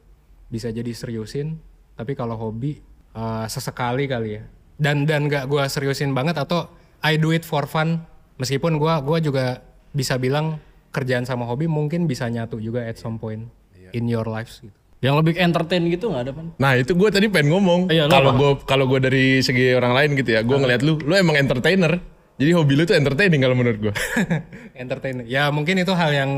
[0.54, 1.58] bisa jadi seriusin.
[1.98, 2.80] Tapi kalau hobi
[3.18, 4.44] eh, sesekali kali ya
[4.76, 6.68] dan dan gak gue seriusin banget atau
[7.06, 8.04] I do it for fun
[8.42, 9.64] meskipun gue gua juga
[9.96, 10.60] bisa bilang
[10.92, 13.48] kerjaan sama hobi mungkin bisa nyatu juga at some point
[13.96, 14.76] in your lives gitu.
[15.04, 16.48] Yang lebih entertain gitu nggak ada Van?
[16.58, 20.10] Nah itu gue tadi pengen ngomong Iya, kalau gue kalau gue dari segi orang lain
[20.18, 22.00] gitu ya, gue ngeliat lu, lu emang entertainer.
[22.36, 23.94] Jadi hobi lu tuh entertaining kalau menurut gue.
[24.84, 25.24] Entertain.
[25.24, 26.32] Ya mungkin itu hal yang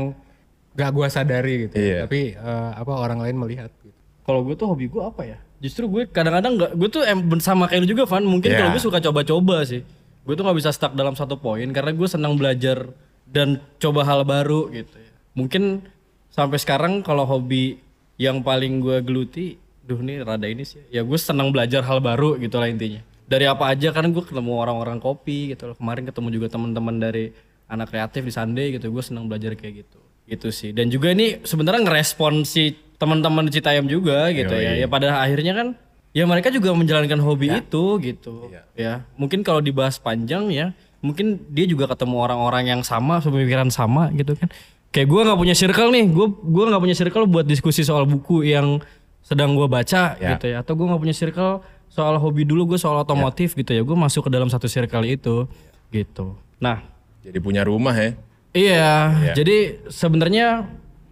[0.78, 1.74] gak gue sadari gitu.
[1.74, 1.82] ya.
[1.82, 1.98] Iya.
[2.06, 3.70] Tapi eh, apa orang lain melihat.
[3.82, 3.90] Gitu.
[4.22, 5.38] Kalau gue tuh hobi gue apa ya?
[5.58, 8.22] Justru gue kadang-kadang nggak, gue tuh em, sama kayak lu juga Van.
[8.22, 8.58] Mungkin Iya.
[8.62, 9.82] kalau gue suka coba-coba sih.
[10.22, 12.86] Gue tuh nggak bisa stuck dalam satu poin karena gue senang belajar
[13.26, 15.10] dan coba hal baru gitu ya.
[15.34, 15.82] Mungkin
[16.30, 17.80] sampai sekarang kalau hobi
[18.18, 20.84] yang paling gue geluti, duh nih rada ini sih.
[20.88, 23.02] Ya gue senang belajar hal baru gitu lah intinya.
[23.28, 25.76] Dari apa aja karena gue ketemu orang-orang kopi gitu loh.
[25.76, 27.34] Kemarin ketemu juga teman-teman dari
[27.68, 28.88] anak kreatif di Sunday gitu.
[28.88, 29.98] Gue senang belajar kayak gitu.
[30.28, 30.70] Gitu sih.
[30.72, 34.74] Dan juga ini sebenarnya ngerespon si teman-teman Citayam juga gitu ya.
[34.74, 35.68] Ya pada akhirnya kan
[36.10, 38.50] ya mereka juga menjalankan hobi itu gitu.
[38.74, 39.06] Ya.
[39.14, 44.34] Mungkin kalau dibahas panjang ya, mungkin dia juga ketemu orang-orang yang sama, pemikiran sama gitu
[44.34, 44.50] kan.
[44.90, 48.42] Kayak gue nggak punya circle nih, gue gua nggak punya circle buat diskusi soal buku
[48.48, 48.82] yang
[49.22, 50.64] sedang gue baca gitu ya.
[50.64, 53.84] Atau gue nggak punya circle soal hobi dulu gue soal otomotif gitu ya.
[53.86, 55.46] Gue masuk ke dalam satu circle itu
[55.94, 56.34] gitu.
[56.58, 58.10] Nah Jadi punya rumah ya.
[58.56, 58.92] Iya,
[59.36, 60.64] jadi sebenarnya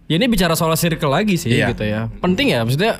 [0.07, 1.71] ya ini bicara soal circle lagi sih Iya.
[1.71, 2.07] gitu ya.
[2.17, 2.99] Penting ya, maksudnya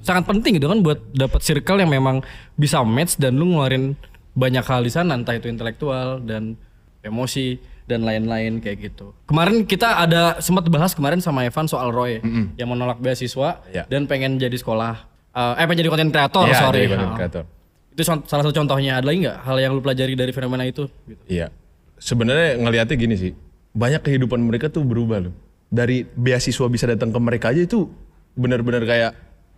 [0.00, 2.22] sangat penting gitu kan buat dapat circle yang memang
[2.54, 3.94] bisa match dan lu ngeluarin
[4.32, 6.54] banyak hal di sana entah itu intelektual dan
[7.00, 9.16] emosi dan lain-lain kayak gitu.
[9.24, 12.20] Kemarin kita ada sempat bahas kemarin sama Evan soal Roy
[12.54, 13.86] yang menolak beasiswa Iya.
[13.86, 16.84] dan pengen jadi sekolah eh pengen jadi konten kreator Iya, sorry.
[16.84, 17.44] jadi Nah, creator.
[17.90, 18.98] Itu salah satu contohnya.
[18.98, 20.86] Ada lagi nggak hal yang lu pelajari dari fenomena itu?
[21.04, 21.22] Gitu.
[21.28, 21.50] Iya.
[21.96, 23.32] Sebenarnya ngelihatnya gini sih.
[23.72, 25.34] Banyak kehidupan mereka tuh berubah loh.
[25.68, 27.92] Dari beasiswa bisa datang ke mereka aja itu
[28.32, 29.12] benar-benar kayak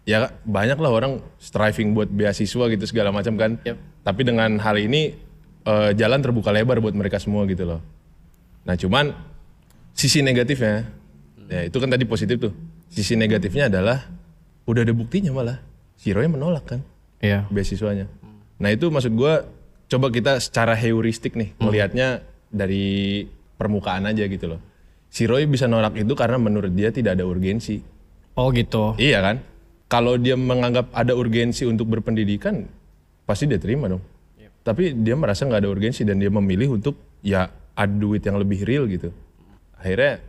[0.08, 3.60] ya banyak lah orang striving buat beasiswa gitu segala macam kan.
[3.62, 3.76] Yep.
[4.02, 5.14] Tapi dengan hal ini
[5.64, 7.80] eh, jalan terbuka lebar buat mereka semua gitu loh.
[8.66, 9.14] Nah cuman
[9.94, 10.88] sisi negatifnya,
[11.46, 12.52] ya itu kan tadi positif tuh.
[12.90, 14.10] Sisi negatifnya adalah
[14.66, 15.58] udah ada buktinya malah
[15.94, 16.80] si Roy menolak kan
[17.20, 17.46] Iya.
[17.52, 18.08] beasiswanya.
[18.58, 19.46] Nah itu maksud gua
[19.86, 23.26] coba kita secara heuristik nih melihatnya dari
[23.60, 24.60] permukaan aja gitu loh.
[25.10, 27.82] Si Roy bisa nolak itu karena menurut dia tidak ada urgensi.
[28.38, 28.94] Oh gitu.
[28.94, 29.36] Iya kan?
[29.90, 32.62] Kalau dia menganggap ada urgensi untuk berpendidikan,
[33.26, 34.02] pasti dia terima dong.
[34.62, 36.94] Tapi dia merasa nggak ada urgensi dan dia memilih untuk
[37.26, 39.10] ya ada duit yang lebih real gitu.
[39.74, 40.22] Akhirnya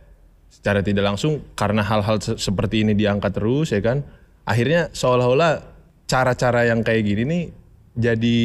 [0.50, 4.02] secara tidak langsung karena hal-hal se- seperti ini diangkat terus ya kan,
[4.42, 5.62] akhirnya seolah-olah
[6.10, 7.42] cara-cara yang kayak gini nih
[7.92, 8.38] jadi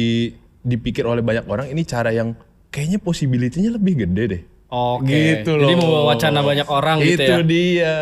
[0.62, 2.36] dipikir oleh banyak orang ini cara yang
[2.68, 4.42] kayaknya possibility-nya lebih gede deh.
[4.68, 5.08] Oke.
[5.40, 5.80] Gitu Jadi loh.
[5.80, 7.44] membawa wacana banyak orang gitu Itu ya.
[7.44, 7.96] dia.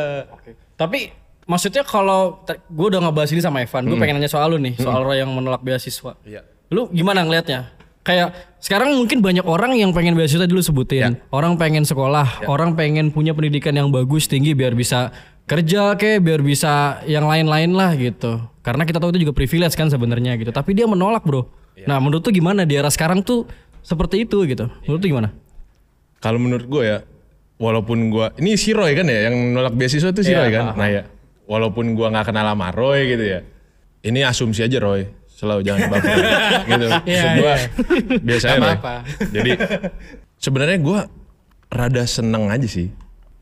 [0.74, 1.14] Tapi
[1.46, 5.07] maksudnya kalau gue udah ngebahas ini sama Evan, gue pengen nanya soal lu nih, soal
[5.07, 6.18] Roy yang menolak beasiswa.
[6.26, 6.42] Iya.
[6.74, 7.70] Lu gimana ngelihatnya?
[8.07, 11.18] Kayak sekarang mungkin banyak orang yang pengen beasiswa dulu sebutin.
[11.31, 15.11] Orang pengen sekolah, orang pengen punya pendidikan yang bagus tinggi biar bisa
[15.46, 18.42] kerja ke, biar bisa yang lain-lain lah gitu.
[18.66, 20.50] Karena kita tahu itu juga privilege kan sebenarnya gitu.
[20.50, 21.46] Tapi dia menolak, Bro.
[21.87, 23.46] Nah, menurut tuh gimana di era sekarang tuh
[23.83, 24.66] seperti itu gitu.
[24.87, 25.31] Menurut tuh gimana?
[26.18, 26.98] Kalau menurut gue ya,
[27.57, 30.64] walaupun gue ini si Roy kan ya yang nolak beasiswa itu si Iya, Roy kan.
[30.72, 31.02] Nah ya,
[31.44, 33.40] walaupun gue nggak kenal sama Roy gitu ya,
[34.02, 36.16] ini asumsi aja Roy, selalu jangan baper
[36.70, 36.87] gitu.
[38.20, 38.74] Biasanya Nggak Roy.
[38.74, 38.94] apa-apa.
[39.31, 39.50] Jadi
[40.37, 41.00] sebenarnya gue
[41.68, 42.88] rada seneng aja sih.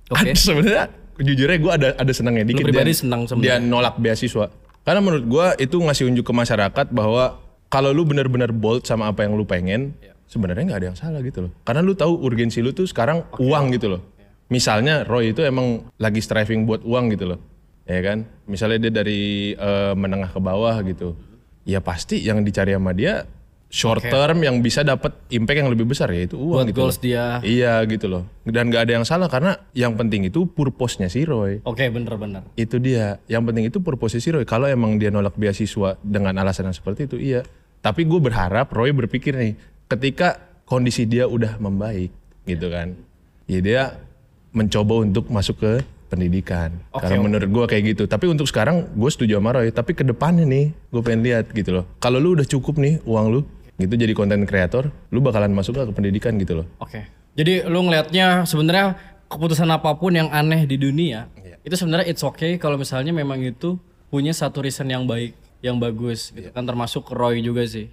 [0.06, 0.20] Oke.
[0.26, 0.84] Ada sebenarnya
[1.16, 2.64] jujurnya gue ada ada senangnya dikit.
[2.64, 4.50] pribadi dia- senang Dia nolak beasiswa.
[4.82, 9.24] Karena menurut gue itu ngasih unjuk ke masyarakat bahwa kalau lu benar-benar bold sama apa
[9.24, 11.52] yang lu pengen, sebenarnya nggak ada yang salah gitu loh.
[11.62, 14.00] Karena lu tahu urgensi lu tuh sekarang uang gitu loh.
[14.48, 17.38] Misalnya Roy itu emang lagi striving buat uang gitu loh.
[17.84, 18.28] Ya kan?
[18.44, 21.16] Misalnya dia dari eh, menengah ke bawah gitu.
[21.64, 23.24] Ya pasti yang dicari sama dia
[23.74, 26.78] short term yang bisa dapat impact yang lebih besar yaitu uang Buat gitu.
[26.78, 27.02] goals loh.
[27.02, 27.24] dia.
[27.42, 28.22] Iya gitu loh.
[28.46, 31.58] Dan gak ada yang salah karena yang penting itu purpose-nya si Roy.
[31.66, 32.46] Oke, bener-bener.
[32.54, 33.18] Itu dia.
[33.26, 34.46] Yang penting itu purpose si Roy.
[34.46, 37.42] Kalau emang dia nolak beasiswa dengan alasan yang seperti itu, iya.
[37.82, 39.58] Tapi gue berharap Roy berpikir nih,
[39.88, 42.10] ketika kondisi dia udah membaik,
[42.48, 42.96] gitu kan.
[43.44, 43.82] Ya dia
[44.54, 45.72] mencoba untuk masuk ke
[46.08, 46.70] pendidikan.
[46.94, 48.04] Kalau menurut gue kayak gitu.
[48.06, 49.74] Tapi untuk sekarang gue setuju sama Roy.
[49.74, 51.84] Tapi ke depannya nih, gue pengen lihat gitu loh.
[51.98, 53.40] Kalau lu udah cukup nih uang lu,
[53.76, 56.66] gitu jadi konten kreator, lu bakalan masuk ke pendidikan gitu loh.
[56.78, 57.04] Oke.
[57.34, 58.94] Jadi lu ngelihatnya sebenarnya
[59.26, 61.26] keputusan apa pun yang aneh di dunia
[61.64, 63.80] itu sebenarnya it's okay kalau misalnya memang itu
[64.12, 65.32] punya satu reason yang baik,
[65.64, 67.88] yang bagus gitu kan termasuk Roy juga sih.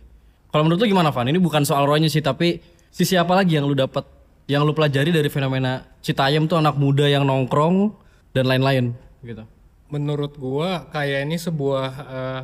[0.52, 1.26] Kalau menurut lu gimana Van?
[1.26, 2.60] Ini bukan soal Roy-nya sih tapi
[2.92, 4.04] sisi apa lagi yang lu dapat
[4.52, 7.96] yang lu pelajari dari fenomena Citayam tuh anak muda yang nongkrong
[8.36, 8.92] dan lain-lain
[9.24, 9.48] gitu.
[9.88, 12.42] Menurut gua kayak ini sebuah eh,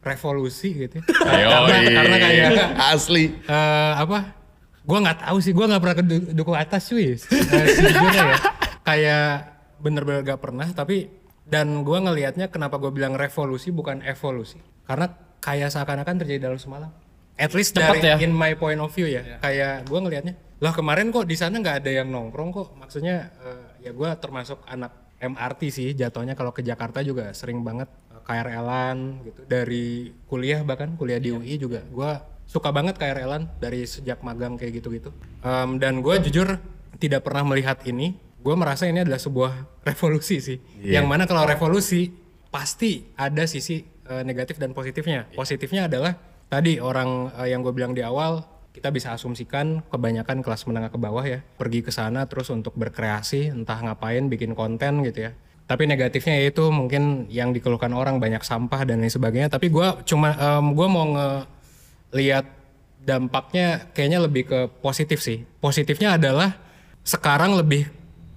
[0.00, 0.96] revolusi gitu.
[1.00, 1.04] ya.
[1.36, 2.50] Ayo, karena, karena kayak
[2.88, 3.36] asli.
[3.44, 4.32] eh, apa?
[4.82, 7.16] Gua nggak tahu sih, gua nggak pernah ke du- duku atas cuy.
[7.20, 8.36] Sejujurnya ya.
[8.82, 9.28] Kayak
[9.78, 11.10] bener-bener gak pernah, tapi
[11.42, 14.58] dan gua ngelihatnya kenapa gue bilang revolusi bukan evolusi.
[14.86, 16.90] Karena kayak seakan-akan terjadi dalam semalam.
[17.42, 18.16] At least Cepat dari ya?
[18.22, 19.42] in my point of view ya.
[19.42, 22.68] Kayak gua ngelihatnya, lah kemarin kok di sana nggak ada yang nongkrong kok.
[22.78, 27.90] Maksudnya eh, ya gua termasuk anak MRT sih jatuhnya kalau ke Jakarta juga sering banget
[28.14, 29.40] eh, KRL-an gitu.
[29.50, 31.82] Dari kuliah bahkan kuliah di UI juga.
[31.90, 35.10] Gua suka banget KRL-an dari sejak magang kayak gitu-gitu.
[35.40, 36.60] Em, dan gue jujur
[37.00, 38.12] tidak pernah melihat ini.
[38.42, 39.52] Gue merasa ini adalah sebuah
[39.88, 40.58] revolusi sih.
[40.82, 42.12] Yang mana kalau revolusi
[42.52, 45.32] pasti ada sisi eh, negatif dan positifnya.
[45.32, 46.12] Positifnya adalah
[46.52, 48.44] tadi orang eh, yang gue bilang di awal
[48.76, 53.48] kita bisa asumsikan kebanyakan kelas menengah ke bawah ya pergi ke sana terus untuk berkreasi
[53.48, 55.32] entah ngapain bikin konten gitu ya.
[55.68, 59.48] Tapi negatifnya yaitu mungkin yang dikeluhkan orang banyak sampah dan lain sebagainya.
[59.52, 61.28] Tapi gua cuma em, gua mau nge
[62.16, 62.44] lihat
[63.04, 65.44] dampaknya kayaknya lebih ke positif sih.
[65.60, 66.56] Positifnya adalah
[67.04, 67.88] sekarang lebih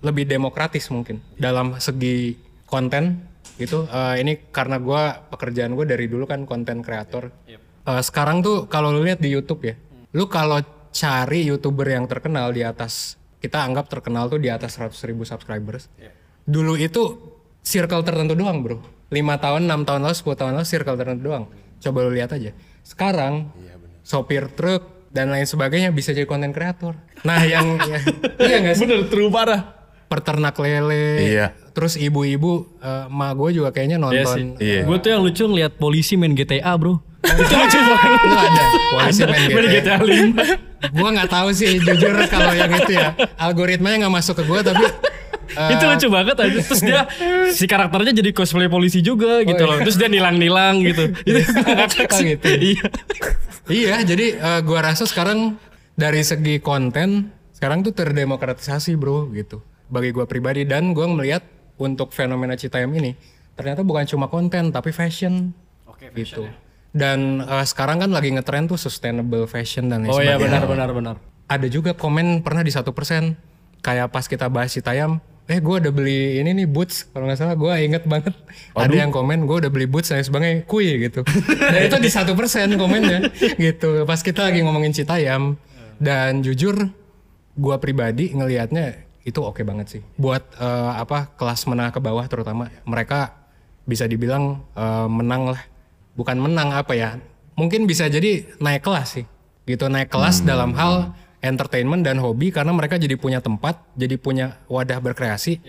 [0.03, 2.35] lebih demokratis mungkin dalam segi
[2.67, 3.23] konten
[3.55, 3.87] gitu.
[3.87, 7.31] Eh, ini karena gua pekerjaan gue dari dulu kan konten kreator
[7.85, 9.75] Eh, sekarang tuh kalau lu lihat di YouTube ya
[10.15, 10.63] lu kalau
[10.95, 15.91] cari youtuber yang terkenal di atas kita anggap terkenal tuh di atas 100 ribu subscribers.
[16.47, 17.19] Dulu itu
[17.61, 18.79] circle tertentu doang bro.
[19.11, 21.45] 5 tahun 6 tahun lalu 10 tahun lalu circle tertentu doang.
[21.77, 22.55] Coba lu lihat aja.
[22.81, 23.53] Sekarang
[24.01, 26.95] sopir truk dan lain sebagainya bisa jadi konten kreator.
[27.21, 27.99] Nah yang ya,
[28.49, 28.87] iya nggak sih?
[28.87, 29.84] Bener, true parah.
[30.05, 31.47] Peternak lele Iya.
[31.71, 34.83] terus ibu-ibu eh, emak gue juga kayaknya nonton Iya.
[34.83, 37.01] Gue tuh yang lucu ngeliat polisi main GTA bro.
[37.25, 38.19] itu lucu banget.
[38.21, 39.95] itu ada polisi main Main GTA.
[39.97, 40.93] GTA 5.
[40.93, 44.85] gue nggak tahu sih jujur kalau yang itu ya algoritmanya nggak masuk ke gue tapi
[45.57, 47.01] eh, itu lucu banget aja terus dia
[47.49, 52.13] si karakternya jadi cosplay polisi juga gitu loh terus dia nilang-nilang gitu itu ngakak Oh,
[52.13, 52.25] sih.
[52.31, 52.45] gitu.
[52.47, 52.85] iya
[53.67, 55.57] iya jadi eh, gua rasa sekarang
[55.93, 61.43] dari segi konten sekarang tuh terdemokratisasi bro gitu bagi gua pribadi dan gua melihat
[61.81, 63.15] untuk fenomena Citayam ini
[63.55, 65.55] ternyata bukan cuma konten tapi fashion.
[65.87, 66.43] Oke gitu.
[66.95, 70.63] dan eh, sekarang kan lagi ngetren tuh sustainable fashion dan lain oh iya sebagainya.
[70.63, 71.15] benar benar benar.
[71.47, 73.35] Ada juga komen pernah di satu persen
[73.83, 77.05] kayak pas kita bahas Citayam eh gue udah beli ini nih boots.
[77.13, 78.33] Kalau nggak salah gue inget banget.
[78.73, 80.65] Ada yang komen gue udah beli boots dan sebagainya.
[80.65, 81.21] Kui gitu.
[81.53, 83.29] Dan itu di satu persen komennya
[83.61, 84.03] gitu.
[84.09, 85.53] Pas kita lagi ngomongin Citayam
[86.01, 86.89] dan jujur
[87.55, 92.69] gue pribadi ngelihatnya itu oke banget sih buat eh, apa kelas menengah ke bawah terutama
[92.85, 93.33] mereka
[93.83, 95.61] bisa dibilang eh, menang lah
[96.13, 97.17] bukan menang apa ya
[97.57, 99.25] mungkin bisa jadi naik kelas sih
[99.65, 101.11] gitu naik kelas dalam hal
[101.45, 105.61] entertainment dan hobi karena mereka jadi punya tempat, jadi punya wadah berkreasi.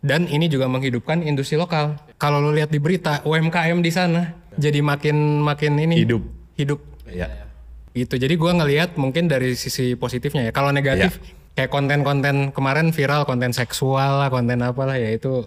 [0.00, 2.00] Dan ini juga menghidupkan industri lokal.
[2.16, 6.22] Kalau lu lihat di berita UMKM di sana jadi makin makin ini Hidup.
[6.56, 7.44] hidup Iya.
[7.92, 8.14] gitu.
[8.16, 10.52] Jadi gua ngelihat mungkin dari sisi positifnya ya.
[10.54, 11.18] Kalau negatif
[11.58, 15.42] kayak konten-konten kemarin viral konten seksual lah, konten apalah ya itu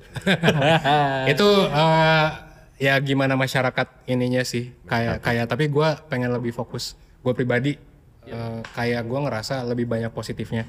[1.32, 2.28] itu eh,
[2.84, 7.00] ya gimana masyarakat ininya sih kayak kayak tapi gua pengen lebih fokus.
[7.24, 7.80] Gue pribadi
[8.28, 10.68] eh, kayak gua ngerasa lebih banyak positifnya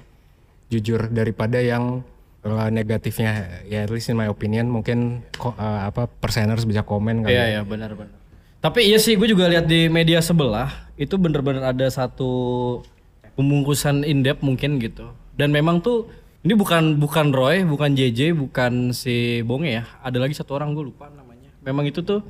[0.71, 2.07] jujur daripada yang
[2.47, 7.35] eh, negatifnya ya at least in my opinion mungkin eh, apa perseners bisa komen kali
[7.35, 7.47] Iya ya.
[7.59, 8.15] iya benar-benar.
[8.63, 12.31] Tapi iya sih gue juga lihat di media sebelah itu bener-bener ada satu
[13.35, 15.11] pembungkusan indep mungkin gitu.
[15.37, 16.09] Dan memang tuh
[16.43, 19.85] ini bukan bukan Roy, bukan JJ, bukan si Bonge ya.
[20.03, 21.55] Ada lagi satu orang gue lupa namanya.
[21.63, 22.27] Memang itu tuh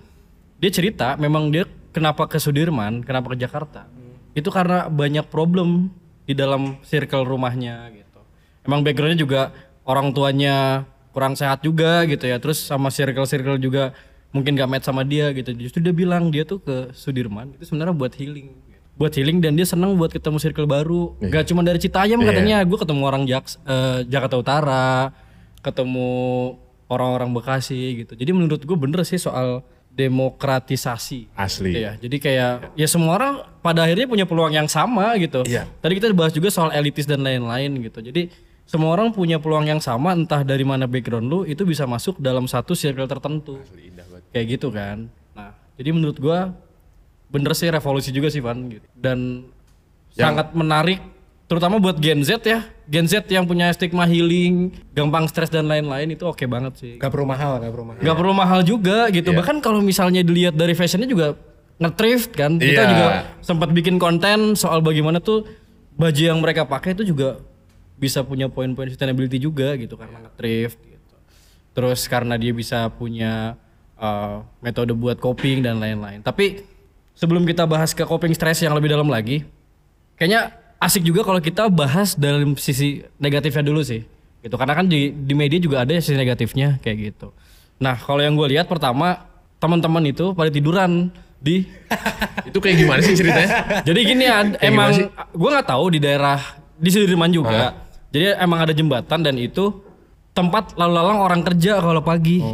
[0.62, 3.90] dia cerita memang dia kenapa ke Sudirman, kenapa ke Jakarta.
[4.32, 5.90] Itu karena banyak problem
[6.22, 8.20] di dalam circle rumahnya gitu.
[8.62, 9.40] Emang backgroundnya juga
[9.82, 12.38] orang tuanya kurang sehat juga gitu ya.
[12.38, 13.92] Terus sama circle-circle juga
[14.32, 15.52] mungkin gak match sama dia gitu.
[15.52, 18.54] Justru dia bilang dia tuh ke Sudirman itu sebenarnya buat healing.
[18.92, 21.16] Buat healing dan dia senang buat ketemu circle baru.
[21.18, 25.11] Gak cuma dari Citayam katanya, gue ketemu orang Jaks- eh, Jakarta Utara,
[25.64, 26.12] ketemu
[26.92, 28.12] orang-orang Bekasi gitu.
[28.12, 31.28] Jadi menurut gue bener sih soal demokratisasi.
[31.37, 31.76] Asli.
[31.76, 35.44] Iya, jadi kayak ya semua orang pada akhirnya punya peluang yang sama gitu.
[35.44, 35.68] Iya.
[35.81, 38.00] Tadi kita bahas juga soal elitis dan lain-lain gitu.
[38.00, 38.33] Jadi
[38.64, 42.48] semua orang punya peluang yang sama entah dari mana background lu itu bisa masuk dalam
[42.48, 43.61] satu circle tertentu.
[44.33, 45.12] Kayak gitu kan.
[45.37, 46.57] Nah, jadi menurut gua
[47.32, 48.84] bener sih revolusi juga sih Van gitu.
[48.92, 49.48] Dan
[50.12, 51.00] sangat menarik
[51.48, 52.64] terutama buat Gen Z ya.
[52.86, 56.92] Gen Z yang punya stigma healing, gampang stres dan lain-lain itu oke banget sih.
[57.00, 58.00] Gak perlu mahal, gak perlu mahal.
[58.00, 59.32] Gak perlu mahal juga gitu.
[59.32, 61.36] Bahkan kalau misalnya dilihat dari fashionnya juga
[61.80, 62.60] nge-thrift kan.
[62.60, 62.90] Kita Iya.
[62.92, 63.06] juga
[63.40, 65.48] sempat bikin konten soal bagaimana tuh
[65.96, 67.40] baju yang mereka pakai itu juga
[67.96, 71.14] bisa punya poin-poin sustainability juga gitu karena nge-thrift gitu.
[71.72, 73.56] Terus karena dia bisa punya
[73.96, 76.20] uh, metode buat coping dan lain-lain.
[76.20, 76.64] Tapi
[77.16, 79.44] sebelum kita bahas ke coping stress yang lebih dalam lagi,
[80.16, 84.03] kayaknya asik juga kalau kita bahas dalam sisi negatifnya dulu sih.
[84.42, 87.31] Gitu karena kan di, di media juga ada sisi negatifnya kayak gitu.
[87.79, 89.31] Nah kalau yang gue lihat pertama
[89.62, 91.66] teman-teman itu pada tiduran di
[92.51, 93.48] Itu kayak gimana sih ceritanya?
[93.88, 96.38] jadi gini ad- emang gue nggak tahu di daerah
[96.77, 97.87] di Sudirman juga.
[98.12, 99.72] Jadi emang ada jembatan dan itu
[100.37, 102.44] tempat lalu lalang orang kerja kalau pagi.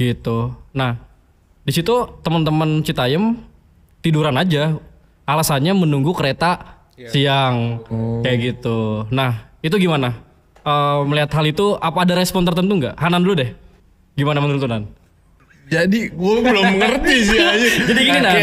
[0.00, 0.38] Gitu.
[0.74, 0.98] Nah
[1.62, 1.94] di situ
[2.26, 3.38] teman-teman Citayam
[4.06, 4.78] tiduran aja
[5.26, 6.78] alasannya menunggu kereta
[7.10, 7.82] siang
[8.22, 10.22] kayak gitu nah itu gimana
[10.66, 13.54] Eh, melihat hal itu apa ada respon tertentu nggak Hanan dulu deh
[14.18, 14.82] gimana menurut lu, Nan?
[15.70, 17.68] Jadi gue belum ngerti sih aja.
[17.86, 18.34] Jadi gini Nan,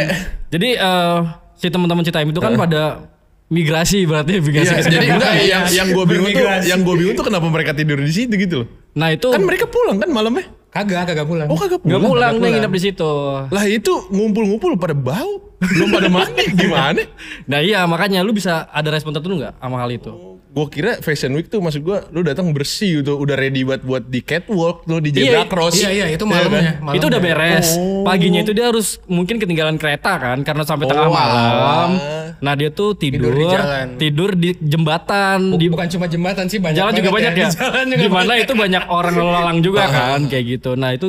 [0.48, 1.18] jadi eh,
[1.60, 3.12] si teman-teman Citayam itu kan pada
[3.52, 7.16] migrasi berarti migrasi Iya, ke jadi enggak yang yang gue bingung tuh, yang gue bingung
[7.20, 8.68] tuh kenapa mereka tidur di situ gitu loh.
[8.96, 10.48] Nah itu Kan mereka pulang kan malamnya?
[10.72, 11.52] Kagak, kagak pulang.
[11.52, 12.32] Oh kagak nggak pulang.
[12.32, 13.12] pulang nih nginep di situ.
[13.52, 17.02] Lah itu ngumpul-ngumpul pada bau, belum pada mandi gimana?
[17.44, 20.12] Nah iya makanya lu bisa ada respon tertentu nggak sama hal itu?
[20.48, 24.06] Gue kira Fashion Week tuh maksud gue lu datang bersih gitu, udah ready buat buat
[24.06, 25.74] di catwalk tuh di zebra Iya, cross.
[25.76, 26.62] Iya, iya, itu Iya malamnya.
[26.62, 26.74] kan?
[26.78, 26.94] malamnya.
[26.94, 27.68] Itu udah beres.
[28.04, 31.90] Paginya itu dia harus mungkin ketinggalan kereta kan karena sampai tengah Oh, malam.
[32.38, 33.88] Nah dia tuh tidur Tidur di jalan.
[33.98, 37.48] tidur di jembatan di Bukan cuma jembatan sih, banyak jalan juga banyak ya.
[37.50, 38.44] Di jalan juga Di mana banyak.
[38.46, 40.72] itu banyak orang lalang juga kan kayak gitu.
[40.76, 41.08] Nah itu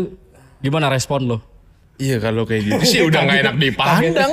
[0.59, 1.39] gimana respon lo?
[1.95, 4.33] Iya kalau kayak gitu sih udah nggak enak dipandang.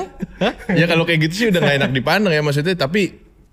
[0.73, 2.73] ya kalau kayak gitu sih udah nggak enak dipandang ya maksudnya.
[2.73, 3.01] Tapi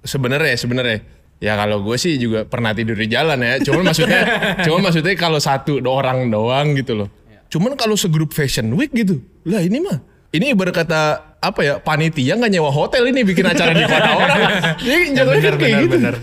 [0.01, 0.99] sebenarnya sebenarnya
[1.38, 3.61] ya kalau gue sih juga pernah tidur di jalan ya.
[3.61, 4.23] Cuman maksudnya,
[4.64, 7.09] cuman maksudnya kalau satu orang doang gitu loh.
[7.49, 10.01] Cuman kalau segrup Fashion Week gitu, lah ini mah
[10.33, 11.01] ini ibarat kata
[11.40, 14.40] apa ya panitia nggak nyewa hotel ini bikin acara di kota orang.
[14.85, 15.97] Jadi jangan bener, kayak bener, gitu.
[15.97, 16.14] bener.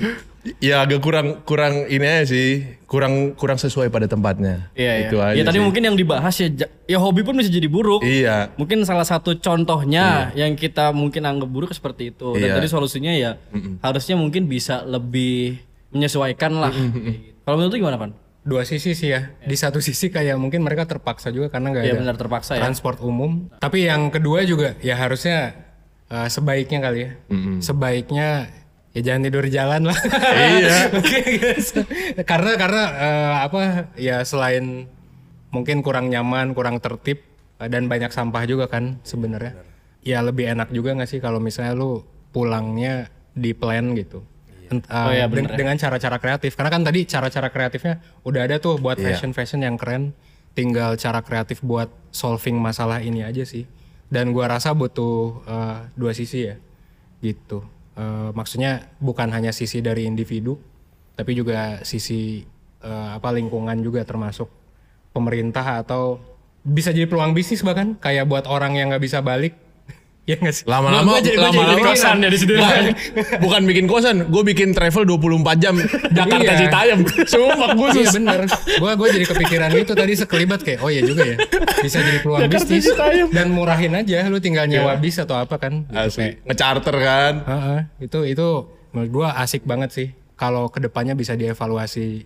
[0.61, 4.69] Ya agak kurang kurang ini aja sih, kurang kurang sesuai pada tempatnya.
[4.77, 5.33] Iya, Itu iya.
[5.33, 5.65] aja Ya tadi sih.
[5.65, 6.47] mungkin yang dibahas ya,
[6.85, 8.05] ya hobi pun bisa jadi buruk.
[8.05, 8.53] Iya.
[8.53, 12.37] Mungkin salah satu contohnya yang kita mungkin anggap buruk seperti itu.
[12.37, 12.55] Dan Iya.
[12.55, 13.41] tadi solusinya ya
[13.81, 15.57] harusnya mungkin bisa lebih
[15.89, 16.69] menyesuaikan lah.
[16.69, 17.41] Kayak gitu.
[17.41, 18.11] Kalau menurut lu gimana Pan?
[18.45, 19.33] Dua sisi sih ya.
[19.41, 22.61] Di satu sisi kayak mungkin mereka terpaksa juga karena nggak Iya ada benar terpaksa ya.
[22.61, 23.49] transport umum.
[23.57, 25.57] Tapi yang kedua juga ya harusnya
[26.05, 27.11] eh, sebaiknya kali ya.
[27.59, 28.29] Sebaiknya
[28.95, 29.99] ya jangan tidur di jalan lah.
[30.31, 30.77] Iya.
[30.97, 31.75] Oke, guys.
[32.23, 33.59] karena karena eh, apa
[33.95, 34.87] ya selain
[35.51, 37.19] mungkin kurang nyaman, kurang tertib
[37.59, 39.59] eh, dan banyak sampah juga kan sebenarnya.
[39.99, 44.23] Ya lebih enak juga nggak sih kalau misalnya lu pulangnya di plan gitu.
[44.65, 45.57] Ent- eh, Oh iya, den- ya.
[45.57, 46.55] dengan cara-cara kreatif.
[46.55, 49.11] Karena kan tadi cara-cara kreatifnya udah ada tuh buat Iya.
[49.11, 50.15] fashion-fashion yang keren.
[50.55, 53.67] Tinggal cara kreatif buat solving masalah ini aja sih.
[54.07, 56.55] Dan gua rasa butuh eh, dua sisi ya.
[57.19, 57.59] Gitu.
[57.95, 60.59] Eh, maksudnya bukan hanya sisi dari individu,
[61.15, 62.43] tapi juga sisi
[62.83, 64.51] eh, apa lingkungan juga termasuk
[65.15, 66.19] pemerintah atau
[66.67, 69.55] bisa jadi peluang bisnis bahkan kayak buat orang yang nggak bisa balik.
[70.25, 70.63] Ya nggak sih?
[70.65, 72.53] Lama-lama, lama-lama kepikiran ya di situ.
[72.55, 72.83] Bukan,
[73.39, 75.77] bukan bikin kosan, gue bikin travel 24 jam
[76.09, 76.59] Jakarta Iya.
[76.59, 76.99] Citayam.
[77.05, 78.07] Sumpah Iya khusus.
[78.13, 81.37] bener, gue gua jadi kepikiran itu tadi sekelibat kayak oh iya juga ya
[81.79, 82.85] bisa jadi peluang bisnis
[83.29, 85.85] dan murahin aja lu tinggal nyewa bis atau apa kan.
[85.85, 87.33] Gitu, Asli, ngecharter kan.
[87.41, 88.47] Heeh, itu itu
[88.91, 92.25] menurut gua asik banget sih kalau ke depannya bisa dievaluasi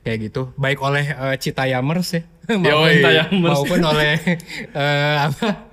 [0.00, 3.52] kayak gitu baik oleh eh, Citayamers ya maupun, Citayamers.
[3.52, 4.12] maupun oleh
[4.74, 5.69] eh, apa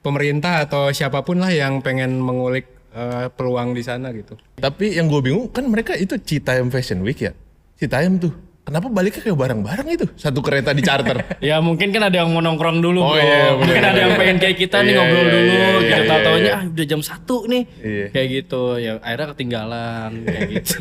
[0.00, 4.34] pemerintah atau siapa pun lah yang pengen mengulik eh, peluang di sana gitu.
[4.58, 7.32] Tapi yang gue bingung kan mereka itu Citayam Fashion Week ya.
[7.78, 8.47] Citayam tuh.
[8.68, 10.04] Kenapa baliknya kayak bareng-bareng itu?
[10.12, 11.16] Satu kereta di charter.
[11.40, 13.16] Ya mungkin kan ada yang mau nongkrong dulu Oh bro.
[13.16, 13.64] iya, bener.
[13.64, 15.80] Mungkin ada yang pengen kayak kita nih Iya, ngobrol iya, dulu iya, gitu.
[15.80, 16.52] iya, Tahu taunya iya.
[16.52, 17.62] ah udah jam satu nih.
[17.80, 18.06] Iya.
[18.12, 18.62] Kayak gitu.
[18.76, 20.72] Ya akhirnya ketinggalan kayak gitu.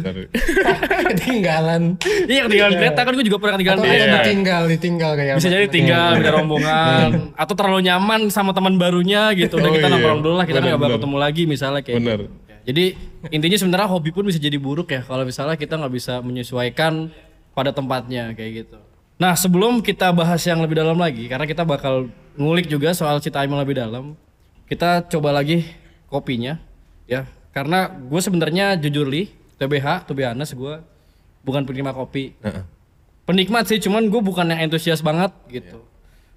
[1.13, 1.81] Ketinggalan.
[2.25, 4.03] Iya ketinggalan kereta kan gue juga pernah ketinggalan Atau kereta.
[4.03, 7.09] ada ditinggal, ditinggal kayak Bisa jadi tinggal beda rombongan
[7.41, 9.55] atau terlalu nyaman sama teman barunya gitu.
[9.55, 9.93] Udah Oh kita iya.
[9.93, 12.19] nongkrong dulu lah kita Bener, nggak bakal ketemu lagi misalnya kayak Bener.
[12.19, 12.35] gitu.
[12.67, 12.85] Jadi
[13.31, 17.07] intinya sebenarnya hobi pun bisa jadi buruk ya kalau misalnya kita nggak bisa menyesuaikan
[17.57, 18.77] pada tempatnya kayak gitu.
[19.17, 23.49] Nah sebelum kita bahas yang lebih dalam lagi karena kita bakal ngulik juga soal Citaim
[23.49, 24.13] yang lebih dalam,
[24.69, 25.65] kita coba lagi
[26.05, 26.61] kopinya
[27.09, 27.25] ya.
[27.49, 30.77] Karena gue sebenarnya jujur li TBH, honest gue
[31.41, 32.37] bukan penikmat kopi
[33.27, 35.79] penikmat sih cuman gue bukan yang antusias banget gitu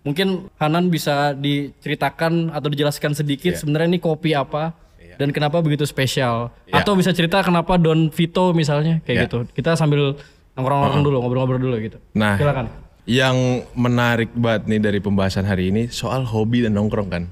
[0.06, 4.74] mungkin Hanan bisa diceritakan atau dijelaskan sedikit sebenarnya ini kopi apa
[5.18, 6.80] dan kenapa begitu spesial Iya.
[6.80, 9.24] atau bisa cerita kenapa Don Vito misalnya kayak Iya.
[9.28, 10.16] gitu kita sambil
[10.61, 15.90] nongkrong-nongkrong dulu ngobrol-ngobrol dulu gitu Nah, silakan yang menarik banget nih dari pembahasan hari ini
[15.90, 17.25] soal hobi dan nongkrong kan.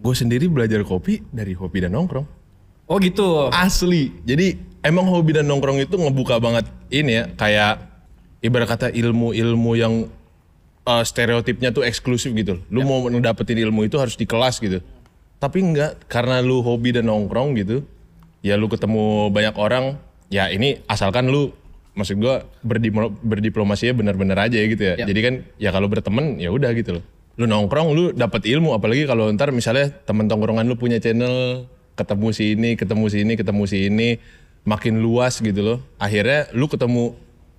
[0.00, 2.24] Gue sendiri belajar kopi dari hobi dan nongkrong.
[2.90, 4.16] oh gitu Asli.
[4.24, 7.84] Jadi emang hobi dan nongkrong itu ngebuka banget ini ya kayak
[8.40, 10.08] ibarat kata ilmu-ilmu yang
[10.88, 12.64] uh, stereotipnya tuh eksklusif gitu.
[12.72, 14.80] Lu mau dapetin ilmu itu harus di kelas gitu.
[15.36, 17.84] Tapi enggak karena lu hobi dan nongkrong gitu.
[18.40, 20.00] Ya lu ketemu banyak orang,
[20.32, 21.52] ya ini asalkan lu
[21.94, 24.94] maksud gua berdiplo- berdiplomasinya benar-benar aja ya gitu ya.
[25.06, 27.04] Jadi kan ya kalau berteman ya udah gitu loh.
[27.38, 32.28] Lu nongkrong lu dapat ilmu apalagi kalau ntar misalnya temen tongkrongan lu punya channel ketemu
[32.32, 34.08] si ini, ketemu si ini, ketemu si ini
[34.64, 35.78] makin luas gitu loh.
[35.96, 37.16] Akhirnya lu ketemu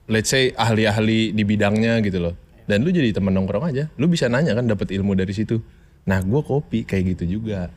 [0.10, 2.34] let's say ahli-ahli di bidangnya gitu loh.
[2.70, 3.90] Dan lu jadi temen nongkrong aja.
[3.98, 5.60] Lu bisa nanya kan dapat ilmu dari situ.
[6.08, 7.70] Nah, gua kopi kayak gitu juga.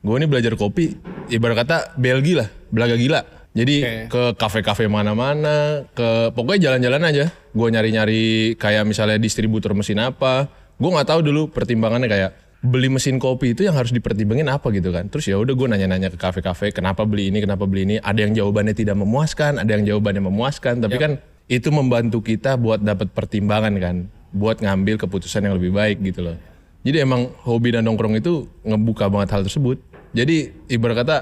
[0.00, 0.96] Gue ini belajar kopi
[1.28, 3.20] ibarat kata Belgi lah, belaga gila.
[3.50, 7.24] Jadi ke kafe-kafe mana-mana, ke pokoknya jalan-jalan aja.
[7.50, 10.46] Gue nyari-nyari kayak misalnya distributor mesin apa.
[10.78, 14.94] Gue nggak tahu dulu pertimbangannya kayak beli mesin kopi itu yang harus dipertimbangin apa gitu
[14.94, 15.10] kan.
[15.10, 17.96] Terus ya udah gue nanya-nanya ke kafe-kafe kenapa beli ini, kenapa beli ini.
[17.98, 20.86] Ada yang jawabannya tidak memuaskan, ada yang jawabannya memuaskan.
[20.86, 21.18] Tapi kan
[21.50, 23.96] itu membantu kita buat dapat pertimbangan kan,
[24.30, 26.38] buat ngambil keputusan yang lebih baik gitu loh.
[26.86, 29.82] Jadi emang hobi dan nongkrong itu ngebuka banget hal tersebut.
[30.14, 31.16] Jadi ibarat kata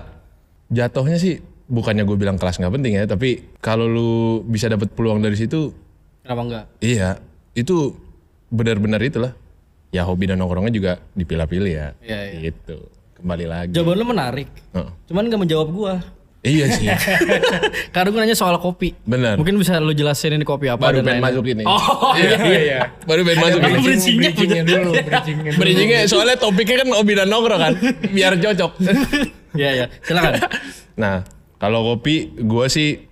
[0.68, 3.28] jatuhnya sih bukannya gue bilang kelas nggak penting ya, tapi
[3.58, 4.10] kalau lu
[4.42, 5.70] bisa dapat peluang dari situ,
[6.20, 7.20] kenapa enggak iya
[7.52, 7.92] itu
[8.48, 9.32] benar-benar itulah.
[9.88, 11.88] Ya hobi dan nongkrongnya juga dipilah-pilih ya.
[11.98, 12.76] Iya, Gitu.
[13.14, 13.72] Kembali lagi.
[13.72, 14.90] jawaban lu menarik Heeh.
[15.04, 15.94] cuman nggak menjawab gua
[16.38, 16.86] Iya sih.
[17.94, 19.34] karena gue nanya soal kopi Benar.
[19.34, 21.34] mungkin bisa lu jelasin ini kopi apa Baru dan pengen lain-lain.
[21.34, 21.64] masuk ini.
[21.66, 23.74] oh iya iya Baru pengen masuk ini.
[23.76, 25.58] bridging-nya bridgingnya dulu, bridgingnya dulu.
[25.58, 27.72] Bridgingnya soalnya topiknya kan hobi dan nongkrong kan.
[28.08, 28.70] Biar cocok.
[29.58, 30.32] iya iya silakan
[30.94, 31.16] Nah,
[31.58, 33.04] kalau kopi gue sih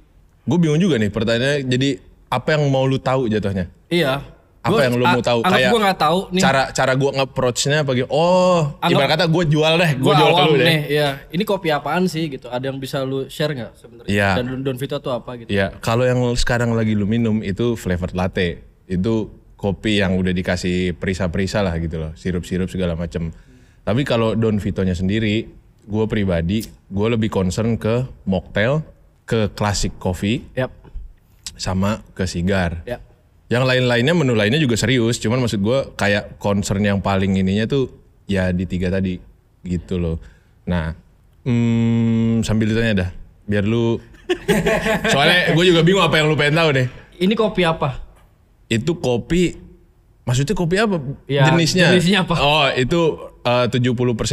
[0.43, 1.67] gue bingung juga nih pertanyaannya.
[1.67, 1.89] Jadi
[2.27, 3.67] apa yang mau lu tahu jatuhnya?
[3.87, 4.23] Iya.
[4.63, 5.39] Apa Gua- yang lu mau tahu?
[5.43, 6.43] Kayak gue nggak tahu nih.
[6.43, 8.11] Cara cara gue nge-approach-nya apa gitu.
[8.11, 10.67] Oh, Anggap- ibarat kata gue jual deh, gue jual ke lu deh.
[10.67, 10.81] nih.
[10.91, 11.09] Iya.
[11.31, 12.51] Ini kopi apaan sih gitu?
[12.51, 14.11] Ada yang bisa lu share nggak sebenarnya?
[14.11, 14.31] Iya.
[14.43, 15.55] Dan Don- Don Vito tuh apa gitu?
[15.55, 18.59] Ya, kalau yang sekarang lagi lu minum itu flavored latte.
[18.91, 23.31] Itu kopi yang udah dikasih perisa-perisa lah gitu loh, sirup-sirup segala macem.
[23.83, 25.47] Tapi kalau Don Vitonya sendiri,
[25.87, 28.83] gue pribadi, gue lebih concern ke mocktail,
[29.23, 30.75] ke classic coffee, Yap.
[31.55, 32.83] sama ke sigar.
[32.85, 33.01] Yap.
[33.47, 37.87] Yang lain-lainnya menu lainnya juga serius, cuman maksud gue kayak concern yang paling ininya tuh
[38.27, 39.23] ya di tiga tadi
[39.63, 40.19] gitu loh.
[40.67, 40.91] Nah,
[41.47, 43.11] hmm, sambil ditanya dah,
[43.47, 44.03] biar lu
[45.15, 46.87] soalnya gue juga bingung apa yang lu pengen tahu deh.
[47.23, 48.03] Ini kopi apa?
[48.67, 49.55] Itu kopi,
[50.27, 50.99] maksudnya kopi apa?
[51.31, 51.95] Ya, jenisnya?
[51.95, 52.35] jenisnya apa?
[52.43, 53.79] Oh itu eh, 70%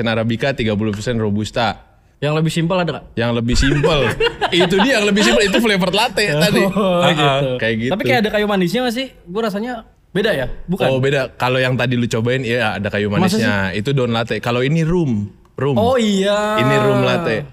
[0.10, 0.74] Arabica, 30%
[1.22, 1.94] Robusta.
[2.18, 3.06] Yang lebih simpel ada nggak?
[3.20, 4.02] Yang lebih simple,
[4.64, 6.64] itu dia yang lebih simple itu flavored latte tadi.
[6.72, 7.50] Oh, Ah, ah, gitu.
[7.60, 7.92] Kayak gitu.
[7.92, 9.08] Tapi kayak ada kayu manisnya nggak sih?
[9.28, 9.74] Gue rasanya
[10.16, 10.48] beda ya?
[10.66, 10.88] Bukan?
[10.88, 11.36] Oh beda.
[11.36, 13.76] Kalau yang tadi lu cobain iya ada kayu manisnya.
[13.76, 14.40] Itu don latte.
[14.40, 15.28] Kalau ini rum,
[15.60, 15.76] rum.
[15.76, 16.64] Oh iya.
[16.64, 17.44] Ini rum latte.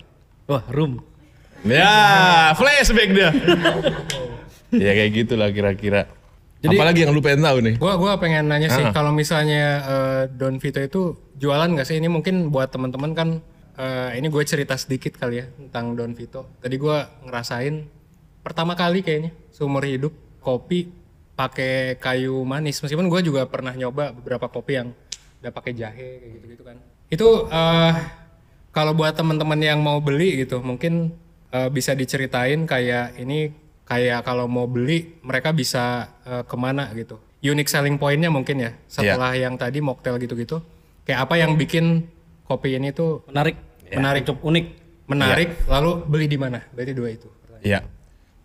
[0.47, 1.03] Wah, rum.
[1.67, 3.31] Ya, flashback dia.
[4.87, 6.07] ya kayak gitulah kira-kira.
[6.61, 7.75] Apalagi yang lu pengen tahu nih?
[7.81, 8.93] Gua gua pengen nanya sih Ah.
[8.93, 11.01] kalau misalnya eh, Don Vito itu
[11.41, 11.97] jualan nggak sih?
[11.97, 13.29] Ini mungkin buat teman-teman kan
[13.81, 16.45] eh, ini gue cerita sedikit kali ya tentang Don Vito.
[16.61, 17.89] Tadi gua ngerasain
[18.41, 20.93] pertama kali kayaknya seumur hidup kopi
[21.33, 22.77] pakai kayu manis.
[22.79, 24.93] Meskipun gua juga pernah nyoba beberapa kopi yang
[25.41, 26.77] udah pakai jahe kayak gitu-gitu kan.
[27.09, 27.93] Itu eh,
[28.71, 31.17] kalau buat teman-teman yang mau beli gitu, mungkin
[31.49, 33.49] eh, bisa diceritain kayak ini
[33.91, 37.18] kayak kalau mau beli mereka bisa eh, ke mana gitu.
[37.43, 40.62] Unique selling pointnya mungkin ya setelah yang tadi mocktail gitu-gitu.
[41.03, 42.07] Kayak apa yang bikin
[42.47, 43.59] kopi ini tuh Menarik.
[43.91, 44.22] Menarik.
[44.22, 44.66] Cukup unik.
[45.11, 46.62] menarik, lalu beli di mana?
[46.70, 47.26] Berarti dua itu.
[47.66, 47.82] Ya.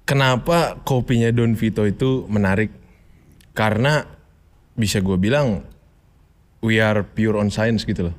[0.01, 2.73] Kenapa kopinya Don Vito itu menarik?
[3.53, 4.01] Karena
[4.73, 5.61] bisa gue bilang
[6.65, 8.15] we are pure on science gitu loh.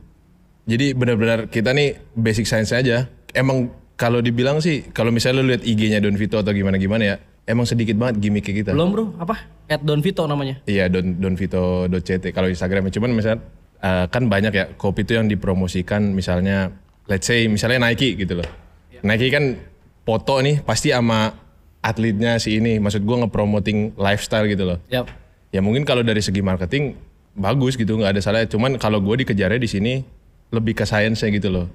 [0.71, 3.11] Jadi benar-benar kita nih basic science aja.
[3.35, 7.17] Emang kalau dibilang sih kalau misalnya lu lihat IG-nya Don Vito atau gimana gimana ya,
[7.49, 8.71] emang sedikit banget gimmicknya kita.
[8.77, 9.49] Belum bro, apa?
[9.67, 10.61] At Don Vito namanya.
[10.69, 13.41] Iya Don donvito.ct kalau Instagramnya cuman misalnya
[13.81, 16.77] eh, kan banyak ya kopi itu yang dipromosikan misalnya
[17.09, 18.49] let's say misalnya Nike gitu loh.
[19.01, 19.57] Nike kan
[20.05, 21.33] foto nih pasti sama
[21.81, 24.79] atletnya si ini maksud gua ngepromoting lifestyle gitu loh.
[24.93, 25.09] Yap.
[25.55, 26.99] Ya mungkin kalau dari segi marketing
[27.37, 29.95] bagus gitu nggak ada salahnya cuman kalau gue dikejarnya di sini
[30.51, 31.67] lebih ke sainsnya gitu loh.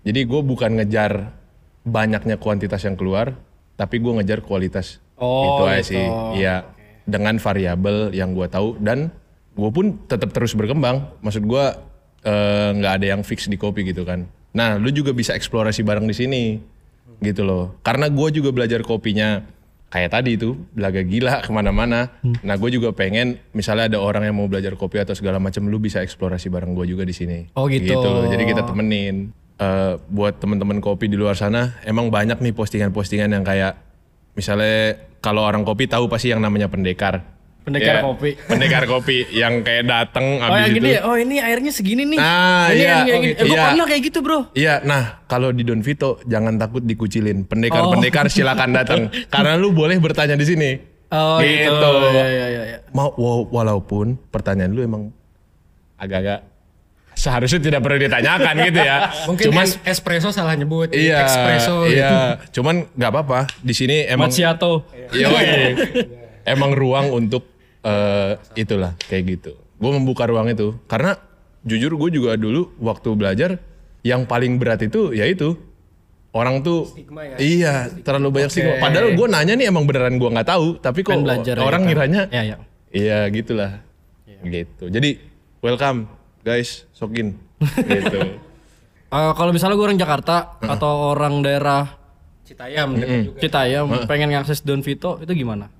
[0.00, 1.39] Jadi gue bukan ngejar
[1.86, 3.36] banyaknya kuantitas yang keluar
[3.76, 5.00] tapi gue ngejar kualitas.
[5.16, 5.90] Oh, itu aja gitu.
[5.96, 6.06] sih.
[6.40, 6.56] Iya
[7.10, 9.10] dengan variabel yang gue tahu dan
[9.58, 11.10] gue pun tetap terus berkembang.
[11.20, 11.64] Maksud gue
[12.24, 14.30] eh, nggak ada yang fix di kopi gitu kan.
[14.54, 16.42] Nah, lu juga bisa eksplorasi bareng di sini,
[17.22, 17.78] gitu loh.
[17.86, 19.46] Karena gue juga belajar kopinya
[19.90, 22.10] kayak tadi itu belaga gila ke mana-mana.
[22.22, 25.78] Nah, gue juga pengen misalnya ada orang yang mau belajar kopi atau segala macam, lu
[25.78, 27.38] bisa eksplorasi bareng gue juga di sini.
[27.54, 27.94] Oh, gitu.
[27.94, 28.26] loh.
[28.26, 29.30] Jadi kita temenin.
[29.60, 33.76] Eh, buat teman-teman kopi di luar sana, emang banyak nih postingan-postingan yang kayak
[34.32, 37.20] misalnya kalau orang kopi tahu pasti yang namanya pendekar.
[37.60, 38.40] Pendekar Ya, kopi.
[38.48, 40.76] Pendekar kopi yang kayak dateng Oh abis yang itu.
[40.80, 41.00] gini ya?
[41.04, 42.16] Oh ini airnya segini nih.
[42.16, 43.04] Ah, ini iya.
[43.04, 43.36] yang Oh, gitu.
[43.38, 43.62] Eh, Iya.
[43.62, 44.40] pernah kayak gitu bro.
[44.56, 47.44] Iya, nah kalau di Don Vito jangan takut dikucilin.
[47.44, 50.70] Pendekar-pendekar silakan datang karena lu boleh bertanya di sini.
[51.12, 51.68] Oh gitu.
[51.68, 51.90] Gitu.
[52.08, 52.78] Iya, iya, iya, iya.
[52.90, 55.12] Mau wa- walaupun pertanyaan lu emang
[55.94, 56.48] agak-agak
[57.20, 58.96] seharusnya tidak perlu ditanyakan gitu ya.
[59.28, 60.88] Mungkin Cuman es- espresso salah nyebut.
[60.90, 62.00] iya, Espresso gitu.
[62.00, 62.40] iya.
[62.48, 63.40] Cuman nggak apa-apa.
[63.60, 64.88] Di sini emang Macchiato.
[65.12, 65.76] Yoi.
[66.48, 67.44] emang ruang untuk
[67.82, 69.52] eh, itulah kayak gitu.
[69.76, 71.20] Gue membuka ruang itu karena
[71.60, 73.60] jujur gue juga dulu waktu belajar
[74.00, 75.60] yang paling berat itu yaitu
[76.32, 77.36] orang tuh Stigma ya?
[77.36, 78.80] iya terlalu banyak stigma.
[78.80, 81.88] Padahal gue nanya nih emang beneran gue nggak tahu tapi kok ya, orang kan?
[81.88, 82.56] ngiranya Iya, iya.
[82.88, 83.84] iya gitulah
[84.40, 84.88] gitu.
[84.88, 85.20] Jadi
[85.60, 86.08] welcome
[86.40, 87.36] guys sokin
[87.88, 88.40] gitu.
[89.10, 91.98] Eh, kalau misalnya gue orang Jakarta atau orang daerah
[92.46, 93.38] Citayam gitu juga.
[93.42, 95.70] Citayam pengen ngakses Don Vito itu gimana?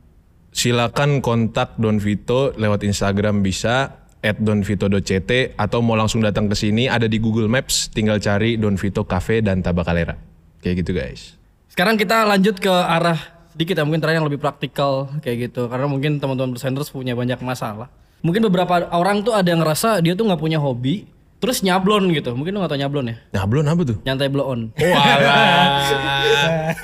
[0.50, 6.90] silakan kontak Don Vito lewat Instagram bisa at donvito.ct atau mau langsung datang ke sini
[6.90, 10.18] ada di Google Maps tinggal cari Don Vito Cafe dan Tabakalera
[10.61, 11.40] kayak gitu guys
[11.70, 13.16] Sekarang kita lanjut ke arah
[13.54, 17.38] sedikit ya mungkin terakhir yang lebih praktikal kayak gitu karena mungkin teman-teman presenters punya banyak
[17.40, 17.88] masalah.
[18.20, 21.08] Mungkin beberapa orang tuh ada yang ngerasa dia tuh nggak punya hobi
[21.40, 22.36] terus nyablon gitu.
[22.36, 23.16] Mungkin lu nggak tau nyablon ya?
[23.32, 24.60] nyablon apa tuh Nyantai blow on.
[24.76, 25.88] walah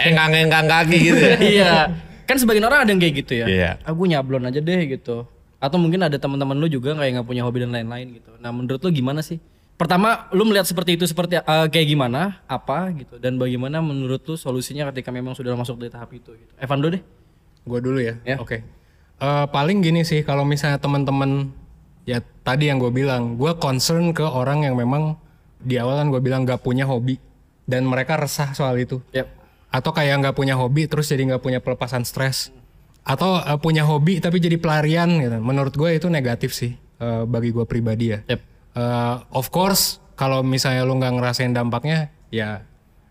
[0.08, 1.72] engkang-engkang kaki gitu ya iya.
[2.26, 3.46] Kan sebagian orang ada yang kayak gitu ya.
[3.46, 3.70] Iya.
[3.84, 5.28] Aku nyablon aja deh gitu.
[5.60, 8.34] Atau mungkin ada teman-teman lu juga kayak nggak punya hobi dan lain-lain gitu.
[8.42, 9.38] Nah, menurut lu gimana sih?
[9.76, 12.40] Pertama, lu melihat seperti itu seperti eh, kayak gimana?
[12.48, 13.20] Apa gitu?
[13.20, 16.52] Dan bagaimana menurut lu solusinya ketika memang sudah masuk di tahap itu gitu.
[16.56, 17.02] Evan dulu deh.
[17.66, 18.14] Gue dulu ya.
[18.24, 18.36] Ya.
[18.40, 18.64] Oke.
[19.16, 21.48] Eh, paling gini sih kalau misalnya teman-teman
[22.04, 25.16] ya tadi yang gue bilang, gue concern ke orang yang memang
[25.60, 27.16] di awal kan gue bilang gak punya hobi
[27.64, 29.00] dan mereka resah soal itu.
[29.16, 29.32] Yap.
[29.72, 32.54] Atau kayak nggak punya hobi terus jadi nggak punya pelepasan stres.
[33.02, 35.36] Atau eh, punya hobi tapi jadi pelarian gitu.
[35.40, 38.20] Menurut gue itu negatif sih eh, bagi gue pribadi ya.
[38.28, 38.40] Yap.
[38.76, 42.60] Eh, of course kalau misalnya lu nggak ngerasain dampaknya ya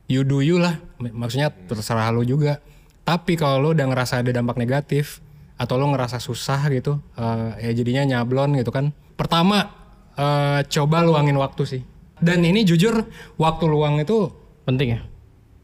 [0.06, 2.62] you do you lah maksudnya terserah lu juga
[3.06, 5.25] tapi kalau lu udah ngerasa ada dampak negatif
[5.56, 9.72] atau lu ngerasa susah gitu eh, ya jadinya nyablon gitu kan pertama
[10.14, 11.82] eh, coba luangin waktu sih
[12.20, 13.04] dan ini jujur
[13.36, 14.32] waktu luang itu
[14.66, 15.02] Penting ya?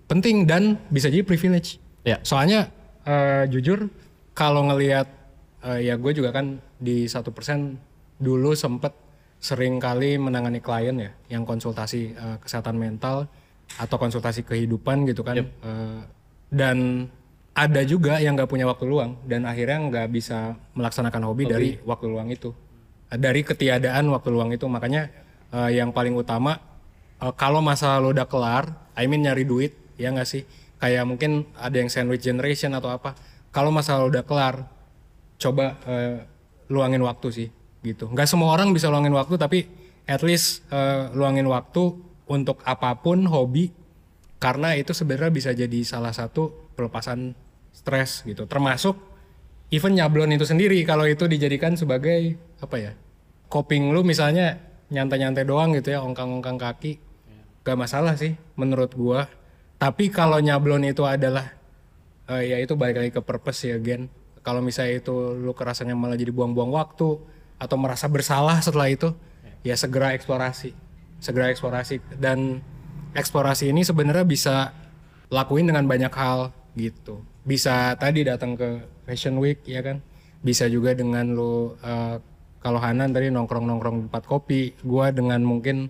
[0.06, 2.18] penting dan bisa jadi privilege Ya.
[2.22, 2.70] soalnya
[3.04, 3.88] eh, jujur
[4.34, 5.06] kalau ngelihat
[5.62, 7.78] eh, ya gue juga kan di satu persen
[8.18, 8.90] dulu sempet
[9.38, 13.26] sering kali menangani klien ya yang konsultasi eh, kesehatan mental
[13.78, 16.02] atau konsultasi kehidupan gitu kan Eh,
[16.52, 17.08] dan
[17.52, 22.08] ada juga yang nggak punya waktu luang dan akhirnya nggak bisa melaksanakan hobi, dari waktu
[22.08, 22.56] luang itu.
[23.12, 24.64] Eh, dari ketiadaan waktu luang itu.
[24.72, 25.12] Makanya
[25.52, 26.56] eh, yang paling utama
[27.20, 30.48] eh, kalau masalah lo udah kelar I mean nyari duit ya nggak sih?
[30.80, 33.14] Kayak mungkin ada yang sandwich generation atau apa.
[33.52, 34.64] Kalau masalah udah kelar
[35.36, 36.24] coba eh,
[36.72, 37.48] luangin waktu sih
[37.84, 38.08] gitu.
[38.08, 39.68] Nggak semua orang bisa luangin waktu tapi
[40.08, 42.00] at least eh, luangin waktu
[42.32, 43.76] untuk apa pun hobi
[44.40, 47.38] karena itu sebenarnya bisa jadi salah satu pelepasan
[47.70, 48.50] stres gitu.
[48.50, 48.98] Termasuk
[49.70, 52.92] even nyablon itu sendiri kalau itu dijadikan sebagai apa ya
[53.48, 54.60] coping lu misalnya
[54.92, 56.98] nyantai-nyantai doang gitu ya ongkang-ongkang kaki.
[57.62, 59.30] Gak masalah sih menurut gua.
[59.78, 61.54] Tapi kalau nyablon itu adalah
[62.28, 64.10] eh, ya itu balik lagi ke purpose ya Gen.
[64.42, 67.22] Kalau misalnya itu lu kerasanya malah jadi buang-buang waktu
[67.62, 69.14] atau merasa bersalah setelah itu
[69.62, 70.74] ya segera eksplorasi.
[71.22, 72.02] Segera eksplorasi.
[72.18, 72.66] Dan
[73.14, 74.74] eksplorasi ini sebenarnya bisa
[75.30, 77.24] lakuin dengan banyak hal gitu.
[77.44, 80.00] Bisa tadi datang ke fashion week ya kan?
[80.42, 82.18] Bisa juga dengan lu eh,
[82.62, 85.90] kalau Hanan tadi nongkrong nongkrong di tempat kopi gua dengan mungkin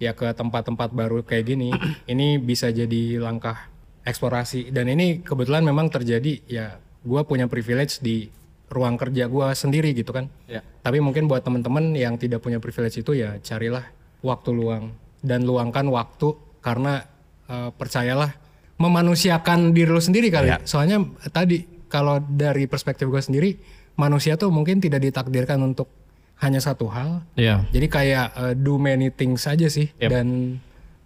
[0.00, 1.68] ya ke tempat-tempat baru kayak gini
[2.12, 3.68] ini bisa jadi langkah
[4.04, 4.72] eksplorasi.
[4.72, 8.28] Dan ini kebetulan memang terjadi ya gua punya privilege di
[8.70, 10.30] ruang kerja gua sendiri gitu kan.
[10.46, 10.62] Ya.
[10.80, 13.84] tapi mungkin buat teman-teman yang tidak punya privilege itu ya carilah
[14.24, 14.94] waktu luang.
[15.20, 16.32] Dan luangkan waktu
[16.64, 17.04] karena
[17.48, 18.49] eh, percayalah
[18.80, 20.48] memanusiakan diri lu sendiri kali.
[20.64, 23.50] Soalnya eh, tadi kalau dari perspektif gue sendiri
[23.94, 25.92] manusia tuh mungkin tidak ditakdirkan untuk
[26.40, 27.20] hanya satu hal.
[27.36, 27.68] Iya.
[27.68, 30.08] Jadi kayak eh, do many things saja sih Yep.
[30.08, 30.26] dan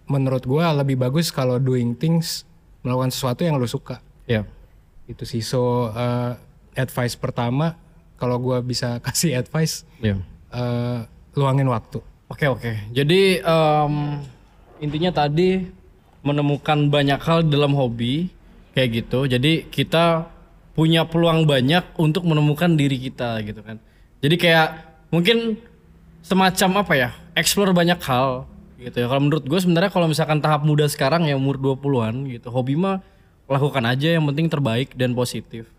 [0.05, 2.45] menurut gua lebih bagus kalau doing things
[2.85, 3.99] melakukan sesuatu yang lu suka.
[4.23, 4.47] Iya.
[5.05, 6.31] Itu sih so eh,
[6.79, 7.75] advice pertama
[8.15, 10.23] kalau gua bisa kasih advice Iya.
[10.55, 10.99] eh,
[11.35, 11.99] luangin waktu.
[12.25, 12.71] Oke oke.
[12.89, 13.93] Jadi em,
[14.79, 15.67] intinya tadi
[16.25, 18.33] menemukan banyak hal dalam hobi
[18.73, 19.29] kayak gitu.
[19.29, 20.25] Jadi kita
[20.75, 23.77] punya peluang banyak untuk menemukan diri kita gitu kan.
[24.19, 24.69] Jadi kayak
[25.13, 25.55] mungkin
[26.25, 27.09] semacam apa ya?
[27.37, 28.49] Explore banyak hal
[28.81, 29.07] gitu ya.
[29.07, 33.05] Kalau menurut gue sebenarnya kalau misalkan tahap muda sekarang ya umur 20-an gitu, hobi mah
[33.45, 35.69] lakukan aja yang penting terbaik dan positif.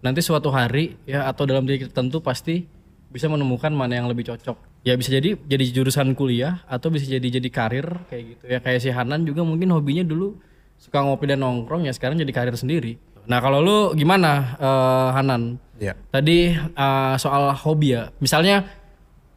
[0.00, 2.64] Nanti suatu hari ya atau dalam diri kita tentu pasti
[3.10, 4.69] bisa menemukan mana yang lebih cocok.
[4.80, 8.58] Ya bisa jadi jadi jurusan kuliah atau bisa jadi jadi karir kayak gitu ya.
[8.64, 10.40] Kayak si Hanan juga mungkin hobinya dulu
[10.80, 12.96] suka ngopi dan nongkrong ya sekarang jadi karir sendiri.
[13.28, 15.60] Nah kalau lu gimana eh, Hanan?
[15.76, 15.92] Ya.
[16.08, 18.08] Tadi eh, soal hobi ya.
[18.24, 18.64] Misalnya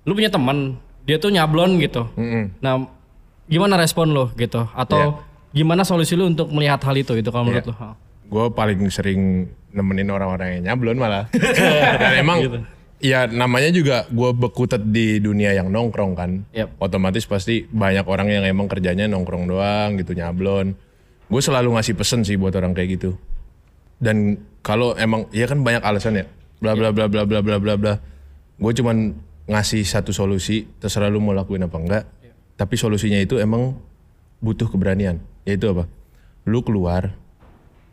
[0.07, 2.07] lu punya teman dia tuh nyablon gitu.
[2.15, 2.63] Mm-mm.
[2.63, 2.87] Nah
[3.51, 4.63] gimana respon lo gitu?
[4.71, 5.19] Atau
[5.51, 7.75] gimana solusi lu untuk melihat hal itu gitu kalau menurut lu?
[7.75, 7.99] Ha.
[8.31, 11.27] Gue paling sering nemenin orang-orang yang nyablon malah.
[12.01, 12.39] Dan emang
[13.03, 16.47] ya namanya juga gue bekutet di dunia yang nongkrong kan.
[16.55, 16.79] Yep.
[16.79, 20.71] Otomatis pasti banyak orang yang emang kerjanya nongkrong doang gitu nyablon.
[21.27, 23.19] Gue selalu ngasih pesen sih buat orang kayak gitu.
[23.99, 26.25] Dan kalau emang ya kan banyak alasan ya.
[26.63, 27.93] Bla bla bla bla bla bla bla bla.
[28.55, 29.11] Gue cuman
[29.51, 32.03] ngasih satu solusi, terserah lu mau lakuin apa enggak.
[32.55, 33.75] Tapi solusinya itu emang
[34.39, 35.19] butuh keberanian.
[35.43, 35.91] Yaitu apa?
[36.47, 37.11] Lu keluar,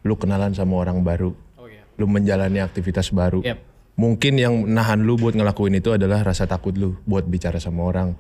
[0.07, 1.83] lu kenalan sama orang baru, Oh iya.
[1.99, 3.43] lu menjalani aktivitas baru.
[3.43, 3.70] Yep.
[3.99, 8.17] Mungkin yang nahan lu buat ngelakuin itu adalah rasa takut lu buat bicara sama orang,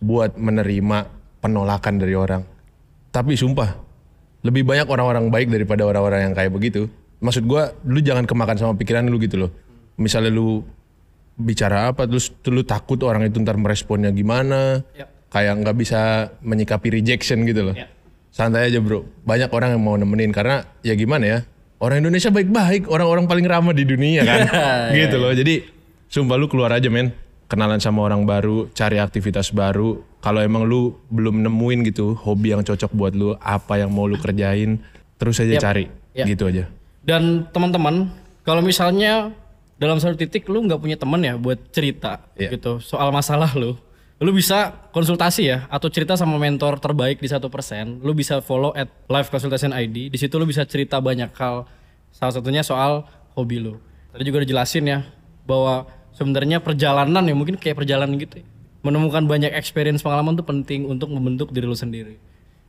[0.00, 0.98] buat menerima
[1.42, 2.42] penolakan dari orang.
[3.12, 3.76] Tapi sumpah,
[4.46, 6.88] lebih banyak orang-orang baik daripada orang-orang yang kayak begitu.
[7.18, 9.50] Maksud gua, lu jangan kemakan sama pikiran lu gitu loh.
[9.98, 10.62] Misalnya lu
[11.38, 15.08] bicara apa terus lu takut orang itu ntar meresponnya gimana, Yep.
[15.30, 16.00] kayak nggak bisa
[16.42, 17.74] menyikapi rejection gitu loh.
[17.74, 17.88] Yep.
[18.30, 21.38] Santai aja bro, banyak orang yang mau nemenin karena ya gimana ya,
[21.78, 24.40] orang Indonesia baik-baik, orang-orang paling ramah di dunia kan,
[24.98, 25.30] gitu loh.
[25.30, 25.62] Jadi
[26.06, 27.14] sumpah lu keluar aja men,
[27.46, 30.02] kenalan sama orang baru, cari aktivitas baru.
[30.18, 34.18] Kalau emang lu belum nemuin gitu hobi yang cocok buat lu, apa yang mau lu
[34.18, 34.82] kerjain,
[35.16, 35.62] terus aja Yep.
[35.62, 36.26] cari, Yep.
[36.26, 36.64] gitu aja.
[37.00, 38.10] Dan teman-teman,
[38.42, 39.30] kalau misalnya
[39.78, 42.58] dalam satu titik lu nggak punya teman ya buat cerita Iya.
[42.58, 43.78] gitu soal masalah lu,
[44.18, 48.02] lu bisa konsultasi ya atau cerita sama mentor terbaik di satu persen.
[48.02, 50.10] Lu bisa follow at live consultation ID.
[50.10, 51.70] Di situ lu bisa cerita banyak hal.
[52.10, 53.06] Salah satunya soal
[53.38, 53.78] hobi lu.
[54.10, 54.98] Tadi juga udah jelasin ya
[55.46, 55.86] bahwa
[56.18, 58.42] sebenarnya perjalanan ya mungkin kayak perjalanan gitu.
[58.42, 58.46] ya.
[58.82, 62.18] Menemukan banyak experience pengalaman tuh penting untuk membentuk diri lu sendiri.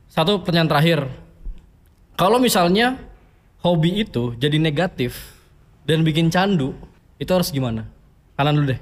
[0.06, 1.06] Satu pertanyaan terakhir,
[2.14, 2.98] kalau misalnya
[3.62, 5.34] hobi itu jadi negatif
[5.86, 6.74] dan bikin candu,
[7.18, 7.86] itu harus gimana?
[8.34, 8.80] Kanan dulu deh.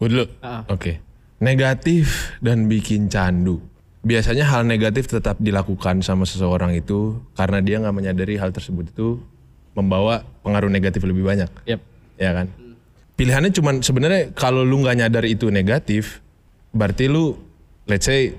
[0.00, 0.24] Gue dulu.
[0.40, 0.64] Ah.
[0.68, 1.09] Oke.
[1.40, 3.64] Negatif dan bikin candu.
[4.04, 9.20] Biasanya hal negatif tetap dilakukan sama seseorang itu karena dia nggak menyadari hal tersebut itu
[9.72, 11.48] membawa pengaruh negatif lebih banyak.
[11.64, 11.80] Yap.
[12.20, 12.52] Ya kan?
[13.16, 16.20] Pilihannya cuman sebenarnya kalau lu nggak nyadar itu negatif,
[16.76, 17.36] berarti lu
[17.88, 18.36] let's say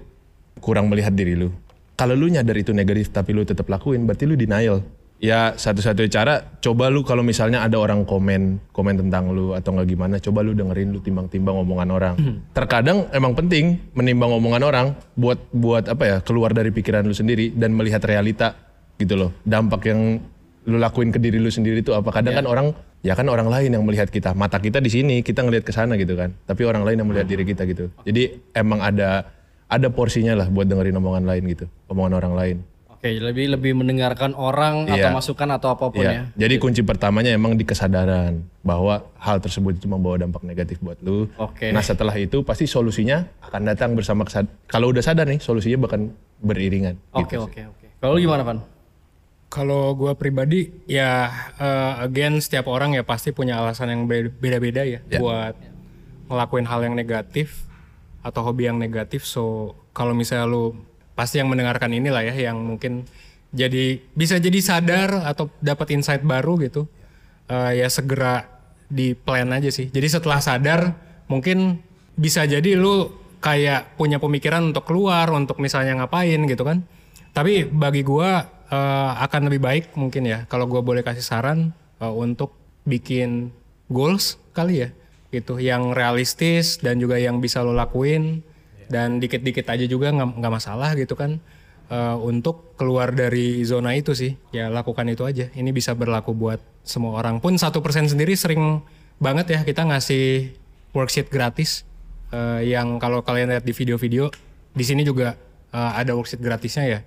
[0.61, 1.49] kurang melihat diri lu.
[1.97, 4.81] Kalau lu nyadar itu negatif tapi lu tetap lakuin, berarti lu denial.
[5.21, 6.33] Ya satu-satunya cara.
[6.65, 10.57] Coba lu kalau misalnya ada orang komen komen tentang lu atau nggak gimana, coba lu
[10.57, 12.13] dengerin lu timbang-timbang omongan orang.
[12.57, 17.53] Terkadang emang penting menimbang omongan orang buat buat apa ya keluar dari pikiran lu sendiri
[17.53, 18.57] dan melihat realita
[18.97, 19.29] gitu loh.
[19.45, 20.25] Dampak yang
[20.65, 22.09] lu lakuin ke diri lu sendiri tuh apa?
[22.09, 22.73] Kadang kan orang
[23.05, 24.33] ya kan orang lain yang melihat kita.
[24.33, 26.33] Mata kita di sini kita ngelihat ke sana gitu kan.
[26.49, 27.93] Tapi orang lain yang melihat diri kita gitu.
[28.09, 29.29] Jadi emang ada
[29.69, 31.69] ada porsinya lah buat dengerin omongan lain gitu.
[31.93, 32.57] Omongan orang lain
[33.01, 35.09] Oke, lebih lebih mendengarkan orang atau Iya.
[35.09, 36.29] masukan atau apa pun ya.
[36.29, 41.01] ya jadi kunci pertamanya emang di kesadaran bahwa hal tersebut itu membawa dampak negatif buat
[41.01, 41.73] lu Oke.
[41.73, 46.13] nah setelah itu pasti solusinya akan datang bersama kesad kalau udah sadar nih solusinya bahkan
[46.37, 47.85] beriringan Oke, gitu oke, oke.
[47.97, 48.61] Kalau lu gimana, Van?
[49.49, 51.27] Kalau gue pribadi ya
[51.57, 55.57] eh, again setiap orang ya pasti punya alasan yang be- beda-beda ya, buat
[56.29, 57.65] ngelakuin hal yang negatif
[58.21, 59.25] atau hobi yang negatif.
[59.25, 60.77] So kalau misalnya lu
[61.13, 63.05] pasti yang mendengarkan inilah ya yang mungkin
[63.51, 66.87] jadi bisa jadi sadar atau dapat insight baru gitu.
[67.51, 68.47] Eh, ya segera
[68.87, 69.91] di plan aja sih.
[69.91, 70.95] Jadi setelah sadar
[71.27, 71.83] mungkin
[72.15, 73.11] bisa jadi lu
[73.43, 76.87] kayak punya pemikiran untuk keluar, untuk misalnya ngapain gitu kan.
[77.35, 82.07] Tapi bagi gua eh, akan lebih baik mungkin ya kalau gua boleh kasih saran eh,
[82.07, 82.55] untuk
[82.87, 83.51] bikin
[83.91, 84.89] goals kali ya
[85.31, 88.43] gitu yang realistis dan juga yang bisa lo lakuin
[88.91, 91.39] dan dikit-dikit aja juga nggak masalah gitu kan.
[91.91, 95.47] Eh, untuk keluar dari zona itu sih ya lakukan itu aja.
[95.51, 97.55] Ini bisa berlaku buat semua orang pun.
[97.59, 98.83] Satu persen sendiri sering
[99.19, 100.55] banget ya kita ngasih
[100.95, 101.83] worksheet gratis.
[102.31, 104.31] Eh, yang kalau kalian lihat di video-video
[104.71, 105.35] di sini juga
[105.75, 106.99] eh, ada worksheet gratisnya ya.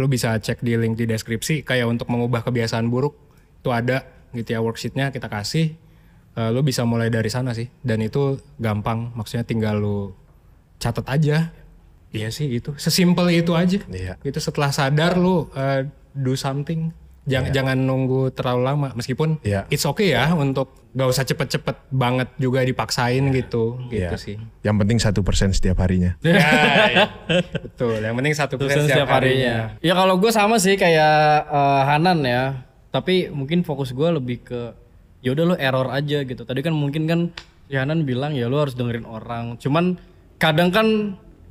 [0.00, 3.12] Lu bisa cek di link di deskripsi kayak untuk mengubah kebiasaan buruk
[3.60, 5.76] itu ada gitu ya worksheetnya kita kasih.
[6.32, 7.68] Eh, lu bisa mulai dari sana sih.
[7.84, 10.16] Dan itu gampang maksudnya tinggal lu
[10.80, 11.52] catat aja
[12.10, 14.16] iya sih itu sesimpel itu aja Iya.
[14.20, 16.90] itu setelah sadar lu eh, do something
[17.22, 19.68] jangan jangan nunggu terlalu lama meskipun Iya.
[19.68, 24.18] it's okay ya untuk gak usah cepet-cepet banget juga dipaksain gitu gitu Iya.
[24.18, 26.34] sih yang penting satu persen setiap harinya ya,
[26.90, 27.04] ya.
[27.54, 31.14] betul yang penting satu persen setiap harinya Ya kalau gue sama sih kayak
[31.46, 32.66] eh, Hanan ya.
[32.90, 34.74] Tapi mungkin fokus gue lebih ke
[35.22, 36.42] ya udah lu error aja gitu.
[36.42, 37.20] Tadi kan mungkin kan
[37.70, 39.54] si Hanan bilang ya lu harus dengerin orang.
[39.62, 39.94] Cuman
[40.40, 40.86] kadang kan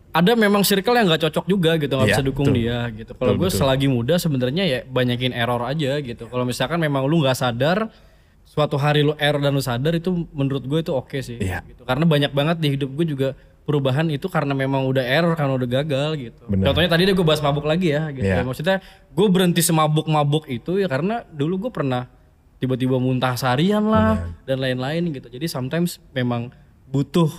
[0.09, 2.57] ada memang circle yang nggak cocok juga gitu nggak Iya, bisa dukung betul.
[2.59, 3.11] dia gitu.
[3.13, 6.25] Kalau gue selagi muda sebenarnya ya banyakin error aja gitu.
[6.25, 7.93] Kalau misalkan memang lu nggak sadar
[8.41, 11.61] suatu hari lu error dan lu sadar itu menurut gue itu oke sih Iya.
[11.63, 11.85] gitu.
[11.85, 13.29] Karena banyak banget di hidup gue juga
[13.61, 16.41] perubahan itu karena memang udah error karena udah gagal gitu.
[16.49, 16.73] Benar.
[16.73, 18.25] Contohnya tadi deh gue bahas mabuk lagi ya gitu.
[18.25, 18.81] Ya, Maksudnya
[19.13, 22.09] gue berhenti semabuk-mabuk itu ya karena dulu gue pernah
[22.57, 25.29] tiba-tiba muntah seharian lah dan lain-lain gitu.
[25.29, 26.49] Jadi sometimes memang
[26.89, 27.29] butuh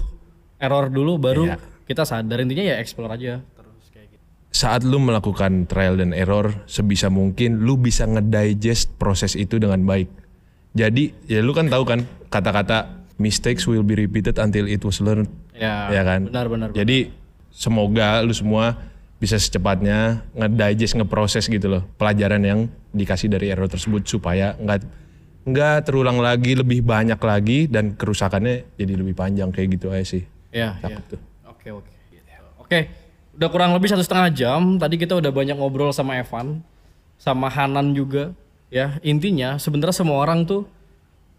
[0.60, 1.56] error dulu baru Iya.
[1.84, 4.22] kita sadar intinya ya explore aja terus kayak gitu.
[4.52, 10.06] saat lu melakukan trial dan error sebisa mungkin lu bisa ngedigest proses itu dengan baik.
[10.70, 15.26] Jadi ya lu kan tahu kan kata-kata mistakes will be repeated until it was learned.
[15.52, 16.30] Ya, ya kan?
[16.30, 16.70] benar-benar.
[16.70, 17.10] Jadi
[17.50, 18.78] semoga lu semua
[19.18, 22.60] bisa secepatnya ngedigest ngeproses gitu loh pelajaran yang
[22.94, 24.80] dikasih dari error tersebut supaya nggak
[25.44, 30.24] nggak terulang lagi lebih banyak lagi dan kerusakannya jadi lebih panjang kayak gitu aja sih.
[30.50, 30.98] Ya, ya.
[30.98, 31.20] Cakep tuh.
[31.46, 31.92] Oke, oke.
[32.10, 32.26] Gitu.
[32.58, 32.78] Oke,
[33.34, 34.78] udah kurang lebih satu setengah jam.
[34.78, 36.62] Tadi kita udah banyak ngobrol sama Evan,
[37.18, 38.34] sama Hanan juga.
[38.70, 40.62] Ya, intinya sebenarnya semua orang tuh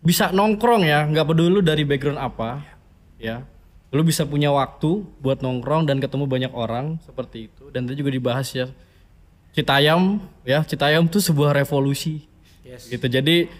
[0.03, 2.59] bisa nongkrong ya, nggak peduli lu dari background apa,
[3.15, 3.47] ya.
[3.91, 7.71] Lu bisa punya waktu buat nongkrong dan ketemu banyak orang seperti itu.
[7.71, 8.67] Dan tadi juga dibahas ya,
[9.51, 12.23] Citayam, ya Citayam tuh sebuah revolusi.
[12.63, 13.03] Gitu.
[13.07, 13.51] Jadi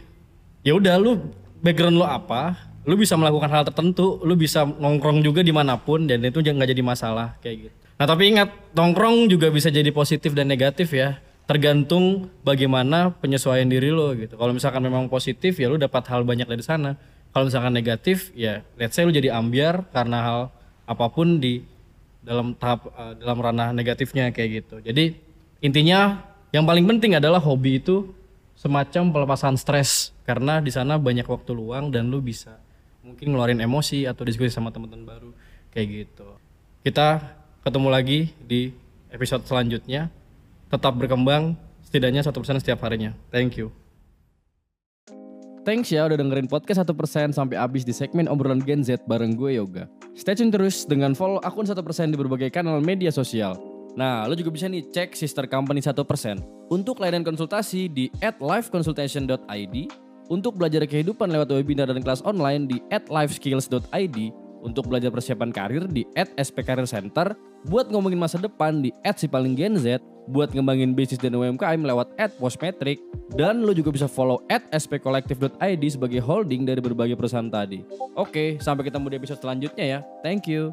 [0.64, 1.20] ya udah lu
[1.60, 6.10] background lu apa, lu bisa melakukan hal tertentu, lu bisa nongkrong juga di mana pun
[6.10, 7.76] dan itu nggak jadi masalah kayak gitu.
[8.02, 13.94] Nah tapi ingat nongkrong juga bisa jadi positif dan negatif ya, tergantung bagaimana penyesuaian diri
[13.94, 14.34] lo gitu.
[14.34, 16.98] Kalau misalkan memang positif ya lu dapat hal banyak dari sana.
[17.32, 20.42] Kalau misalkan negatif ya let's say lu jadi ambiar karena hal
[20.90, 21.62] apa pun di
[22.26, 24.76] dalam tahap eh, dalam ranah negatifnya kayak gitu.
[24.82, 25.14] Jadi
[25.62, 28.10] intinya yang paling penting adalah hobi itu
[28.58, 32.62] semacam pelepasan stres karena di sana banyak waktu luang dan lu bisa
[33.02, 35.30] mungkin ngeluarin emosi atau diskusi sama teman-teman baru
[35.74, 36.30] kayak gitu.
[36.82, 37.22] Kita
[37.62, 38.74] ketemu lagi di
[39.14, 40.10] episode selanjutnya.
[40.72, 43.12] Tetap berkembang setidaknya satu persen setiap harinya.
[43.30, 43.70] Thank you.
[45.62, 49.62] Thanks ya udah dengerin podcast 1% sampai habis di segmen obrolan Gen Z bareng gue
[49.62, 49.86] Yoga.
[50.18, 51.78] Stay tune terus dengan follow akun 1%
[52.10, 53.62] di berbagai kanal media sosial.
[53.94, 55.94] Nah, lo juga bisa nih cek sister company 1%.
[56.72, 59.76] Untuk layanan konsultasi di @liveconsultation.id,
[60.32, 64.18] untuk belajar kehidupan lewat webinar dan kelas online di @liveskills.id,
[64.64, 67.36] untuk belajar persiapan karir di @spkarircenter,
[67.68, 70.00] buat ngomongin masa depan di @sipalinggenz,
[70.32, 73.04] buat ngembangin bisnis dan UMKM lewat @postmetric,
[73.36, 74.40] dan lo juga bisa follow
[74.72, 77.84] spkolektif.id sebagai holding dari berbagai perusahaan tadi.
[78.16, 80.00] Oke, sampai ketemu di episode selanjutnya ya.
[80.24, 80.72] Thank you.